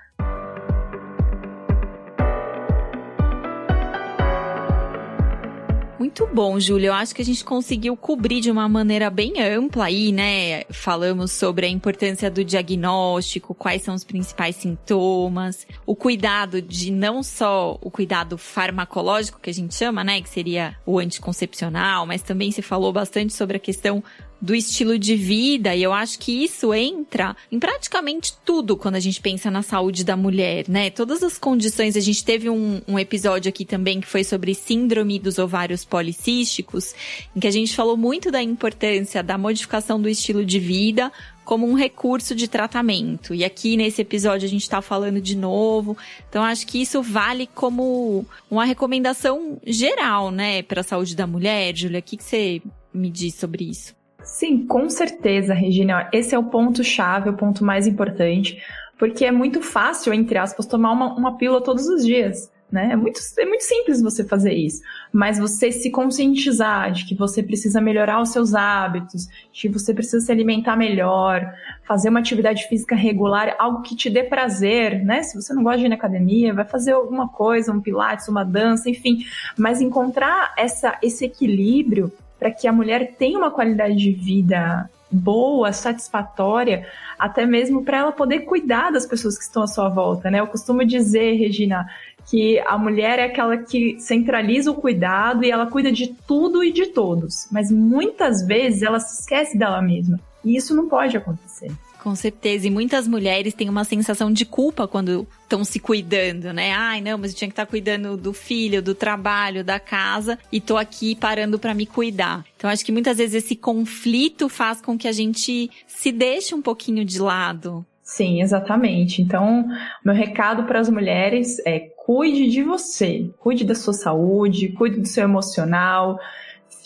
Muito 5.98 6.26
bom, 6.26 6.60
Júlia. 6.60 6.88
Eu 6.88 6.92
acho 6.92 7.14
que 7.14 7.22
a 7.22 7.24
gente 7.24 7.42
conseguiu 7.42 7.96
cobrir 7.96 8.40
de 8.40 8.50
uma 8.50 8.68
maneira 8.68 9.08
bem 9.08 9.40
ampla 9.40 9.86
aí, 9.86 10.12
né? 10.12 10.64
Falamos 10.70 11.32
sobre 11.32 11.64
a 11.64 11.68
importância 11.70 12.30
do 12.30 12.44
diagnóstico, 12.44 13.54
quais 13.54 13.82
são 13.82 13.94
os 13.94 14.04
principais 14.04 14.56
sintomas, 14.56 15.66
o 15.86 15.96
cuidado 15.96 16.60
de 16.60 16.92
não 16.92 17.22
só 17.22 17.78
o 17.80 17.90
cuidado 17.90 18.36
farmacológico 18.36 19.40
que 19.40 19.48
a 19.48 19.54
gente 19.54 19.74
chama, 19.74 20.04
né? 20.04 20.20
Que 20.20 20.28
seria 20.28 20.76
o 20.84 20.98
anticoncepcional, 20.98 22.04
mas 22.06 22.20
também 22.20 22.50
se 22.50 22.60
falou 22.60 22.92
bastante 22.92 23.32
sobre 23.32 23.56
a 23.56 23.60
questão 23.60 24.04
do 24.40 24.54
estilo 24.54 24.98
de 24.98 25.16
vida, 25.16 25.74
e 25.74 25.82
eu 25.82 25.92
acho 25.92 26.18
que 26.18 26.44
isso 26.44 26.72
entra 26.74 27.36
em 27.50 27.58
praticamente 27.58 28.34
tudo 28.44 28.76
quando 28.76 28.96
a 28.96 29.00
gente 29.00 29.20
pensa 29.20 29.50
na 29.50 29.62
saúde 29.62 30.04
da 30.04 30.16
mulher, 30.16 30.68
né? 30.68 30.90
Todas 30.90 31.22
as 31.22 31.38
condições, 31.38 31.96
a 31.96 32.00
gente 32.00 32.24
teve 32.24 32.50
um, 32.50 32.80
um 32.86 32.98
episódio 32.98 33.48
aqui 33.48 33.64
também 33.64 34.00
que 34.00 34.06
foi 34.06 34.24
sobre 34.24 34.54
síndrome 34.54 35.18
dos 35.18 35.38
ovários 35.38 35.84
policísticos, 35.84 36.94
em 37.34 37.40
que 37.40 37.46
a 37.46 37.50
gente 37.50 37.74
falou 37.74 37.96
muito 37.96 38.30
da 38.30 38.42
importância 38.42 39.22
da 39.22 39.38
modificação 39.38 40.00
do 40.00 40.08
estilo 40.08 40.44
de 40.44 40.58
vida 40.58 41.10
como 41.46 41.66
um 41.66 41.74
recurso 41.74 42.34
de 42.34 42.48
tratamento. 42.48 43.32
E 43.32 43.44
aqui 43.44 43.76
nesse 43.76 44.02
episódio 44.02 44.46
a 44.46 44.50
gente 44.50 44.62
está 44.62 44.82
falando 44.82 45.20
de 45.20 45.36
novo. 45.36 45.96
Então 46.28 46.42
acho 46.42 46.66
que 46.66 46.82
isso 46.82 47.00
vale 47.00 47.46
como 47.46 48.26
uma 48.50 48.64
recomendação 48.64 49.58
geral, 49.64 50.30
né, 50.30 50.62
para 50.62 50.80
a 50.80 50.84
saúde 50.84 51.14
da 51.14 51.26
mulher. 51.26 51.74
Júlia, 51.74 52.00
o 52.00 52.02
que, 52.02 52.16
que 52.16 52.24
você 52.24 52.60
me 52.92 53.08
diz 53.08 53.34
sobre 53.36 53.64
isso? 53.64 53.94
Sim, 54.26 54.66
com 54.66 54.90
certeza, 54.90 55.54
Regina. 55.54 56.10
Esse 56.12 56.34
é 56.34 56.38
o 56.38 56.44
ponto-chave, 56.44 57.30
o 57.30 57.36
ponto 57.36 57.64
mais 57.64 57.86
importante, 57.86 58.60
porque 58.98 59.24
é 59.24 59.30
muito 59.30 59.62
fácil, 59.62 60.12
entre 60.12 60.36
aspas, 60.36 60.66
tomar 60.66 60.90
uma, 60.90 61.14
uma 61.14 61.38
pílula 61.38 61.62
todos 61.62 61.86
os 61.86 62.04
dias. 62.04 62.50
Né? 62.70 62.90
É, 62.90 62.96
muito, 62.96 63.20
é 63.38 63.46
muito 63.46 63.62
simples 63.62 64.02
você 64.02 64.24
fazer 64.24 64.52
isso, 64.52 64.82
mas 65.12 65.38
você 65.38 65.70
se 65.70 65.88
conscientizar 65.88 66.90
de 66.90 67.04
que 67.04 67.14
você 67.14 67.40
precisa 67.40 67.80
melhorar 67.80 68.20
os 68.20 68.30
seus 68.30 68.52
hábitos, 68.52 69.28
de 69.52 69.62
que 69.62 69.68
você 69.68 69.94
precisa 69.94 70.18
se 70.26 70.32
alimentar 70.32 70.74
melhor, 70.76 71.48
fazer 71.84 72.08
uma 72.08 72.18
atividade 72.18 72.66
física 72.66 72.96
regular, 72.96 73.54
algo 73.60 73.82
que 73.82 73.94
te 73.94 74.10
dê 74.10 74.24
prazer, 74.24 75.04
né? 75.04 75.22
Se 75.22 75.40
você 75.40 75.54
não 75.54 75.62
gosta 75.62 75.78
de 75.78 75.86
ir 75.86 75.88
na 75.88 75.94
academia, 75.94 76.52
vai 76.52 76.64
fazer 76.64 76.90
alguma 76.90 77.28
coisa, 77.28 77.70
um 77.70 77.80
pilates, 77.80 78.26
uma 78.26 78.44
dança, 78.44 78.90
enfim, 78.90 79.24
mas 79.56 79.80
encontrar 79.80 80.52
essa, 80.58 80.98
esse 81.00 81.24
equilíbrio 81.24 82.12
para 82.38 82.50
que 82.50 82.68
a 82.68 82.72
mulher 82.72 83.14
tenha 83.18 83.38
uma 83.38 83.50
qualidade 83.50 83.96
de 83.96 84.12
vida 84.12 84.88
boa, 85.10 85.72
satisfatória, 85.72 86.86
até 87.18 87.46
mesmo 87.46 87.84
para 87.84 87.98
ela 87.98 88.12
poder 88.12 88.40
cuidar 88.40 88.90
das 88.90 89.06
pessoas 89.06 89.38
que 89.38 89.44
estão 89.44 89.62
à 89.62 89.66
sua 89.66 89.88
volta, 89.88 90.30
né? 90.30 90.40
Eu 90.40 90.46
costumo 90.46 90.84
dizer, 90.84 91.34
Regina, 91.34 91.86
que 92.28 92.58
a 92.60 92.76
mulher 92.76 93.18
é 93.18 93.24
aquela 93.24 93.56
que 93.56 93.98
centraliza 94.00 94.70
o 94.70 94.74
cuidado 94.74 95.44
e 95.44 95.50
ela 95.50 95.66
cuida 95.66 95.92
de 95.92 96.08
tudo 96.26 96.62
e 96.62 96.72
de 96.72 96.86
todos, 96.86 97.46
mas 97.50 97.70
muitas 97.70 98.44
vezes 98.44 98.82
ela 98.82 98.98
se 98.98 99.20
esquece 99.20 99.56
dela 99.56 99.80
mesma. 99.80 100.18
E 100.44 100.56
isso 100.56 100.74
não 100.74 100.88
pode 100.88 101.16
acontecer. 101.16 101.70
Com 102.06 102.14
certeza. 102.14 102.68
E 102.68 102.70
muitas 102.70 103.08
mulheres 103.08 103.52
têm 103.52 103.68
uma 103.68 103.82
sensação 103.82 104.32
de 104.32 104.44
culpa 104.46 104.86
quando 104.86 105.26
estão 105.42 105.64
se 105.64 105.80
cuidando, 105.80 106.52
né? 106.52 106.70
Ai, 106.70 107.00
não, 107.00 107.18
mas 107.18 107.32
eu 107.32 107.36
tinha 107.36 107.48
que 107.48 107.52
estar 107.52 107.66
tá 107.66 107.68
cuidando 107.68 108.16
do 108.16 108.32
filho, 108.32 108.80
do 108.80 108.94
trabalho, 108.94 109.64
da 109.64 109.80
casa 109.80 110.38
e 110.52 110.60
tô 110.60 110.76
aqui 110.76 111.16
parando 111.16 111.58
para 111.58 111.74
me 111.74 111.84
cuidar. 111.84 112.44
Então 112.56 112.70
acho 112.70 112.84
que 112.84 112.92
muitas 112.92 113.18
vezes 113.18 113.42
esse 113.42 113.56
conflito 113.56 114.48
faz 114.48 114.80
com 114.80 114.96
que 114.96 115.08
a 115.08 115.12
gente 115.12 115.68
se 115.88 116.12
deixe 116.12 116.54
um 116.54 116.62
pouquinho 116.62 117.04
de 117.04 117.18
lado. 117.18 117.84
Sim, 118.04 118.40
exatamente. 118.40 119.20
Então, 119.20 119.66
meu 120.04 120.14
recado 120.14 120.62
para 120.62 120.78
as 120.78 120.88
mulheres 120.88 121.58
é 121.66 121.80
cuide 121.80 122.46
de 122.46 122.62
você, 122.62 123.28
cuide 123.40 123.64
da 123.64 123.74
sua 123.74 123.94
saúde, 123.94 124.68
cuide 124.68 125.00
do 125.00 125.08
seu 125.08 125.24
emocional, 125.24 126.20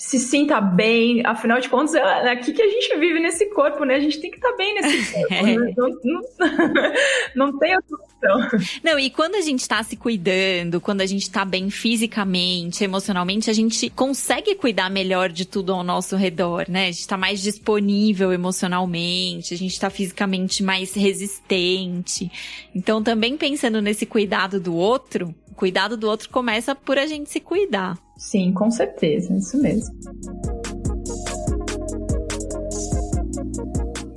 se 0.01 0.19
sinta 0.19 0.63
bem. 0.63 1.21
Afinal 1.27 1.61
de 1.61 1.69
contas, 1.69 1.95
é 1.95 2.31
aqui 2.31 2.55
que 2.55 2.63
a 2.63 2.69
gente 2.69 2.97
vive 2.97 3.21
nesse 3.21 3.45
corpo, 3.51 3.85
né? 3.85 3.97
A 3.97 4.01
gente 4.01 4.19
tem 4.19 4.31
que 4.31 4.39
estar 4.39 4.51
tá 4.51 4.57
bem 4.57 4.75
nesse 4.75 5.13
corpo. 5.13 5.35
Né? 5.35 5.75
não, 5.77 5.89
não, 6.03 6.23
não, 7.53 7.59
tem 7.59 7.77
outra 7.77 7.97
opção. 7.97 8.61
Não, 8.83 8.99
e 8.99 9.11
quando 9.11 9.35
a 9.35 9.43
gente 9.43 9.61
está 9.61 9.83
se 9.83 9.97
cuidando, 9.97 10.81
quando 10.81 11.03
a 11.03 11.07
gente 11.07 11.25
está 11.25 11.45
bem 11.45 11.69
fisicamente, 11.69 12.83
emocionalmente, 12.83 13.51
a 13.51 13.53
gente 13.53 13.91
consegue 13.91 14.55
cuidar 14.55 14.89
melhor 14.89 15.29
de 15.29 15.45
tudo 15.45 15.75
ao 15.75 15.85
nosso 15.85 16.17
redor, 16.17 16.65
né? 16.67 16.85
A 16.85 16.91
gente 16.93 17.01
está 17.01 17.19
mais 17.19 17.43
disponível 17.43 18.33
emocionalmente, 18.33 19.53
a 19.53 19.59
gente 19.59 19.73
está 19.73 19.91
fisicamente 19.91 20.63
mais 20.63 20.95
resistente. 20.95 22.33
Então, 22.75 23.03
também 23.03 23.37
pensando 23.37 23.83
nesse 23.83 24.07
cuidado 24.07 24.59
do 24.59 24.75
outro, 24.75 25.35
o 25.51 25.55
cuidado 25.55 25.95
do 25.95 26.09
outro 26.09 26.31
começa 26.31 26.75
por 26.75 26.99
a 26.99 27.05
gente 27.07 27.29
se 27.29 27.39
cuidar. 27.39 27.99
Sim, 28.21 28.53
com 28.53 28.71
certeza, 28.71 29.35
isso 29.35 29.57
mesmo. 29.57 29.95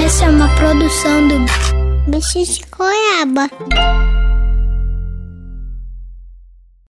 Essa 0.05 0.25
é 0.25 0.29
uma 0.29 0.49
produção 0.55 1.27
do 1.27 2.11
Bicho 2.11 2.43
de 2.43 2.61
Goiaba. 2.69 3.49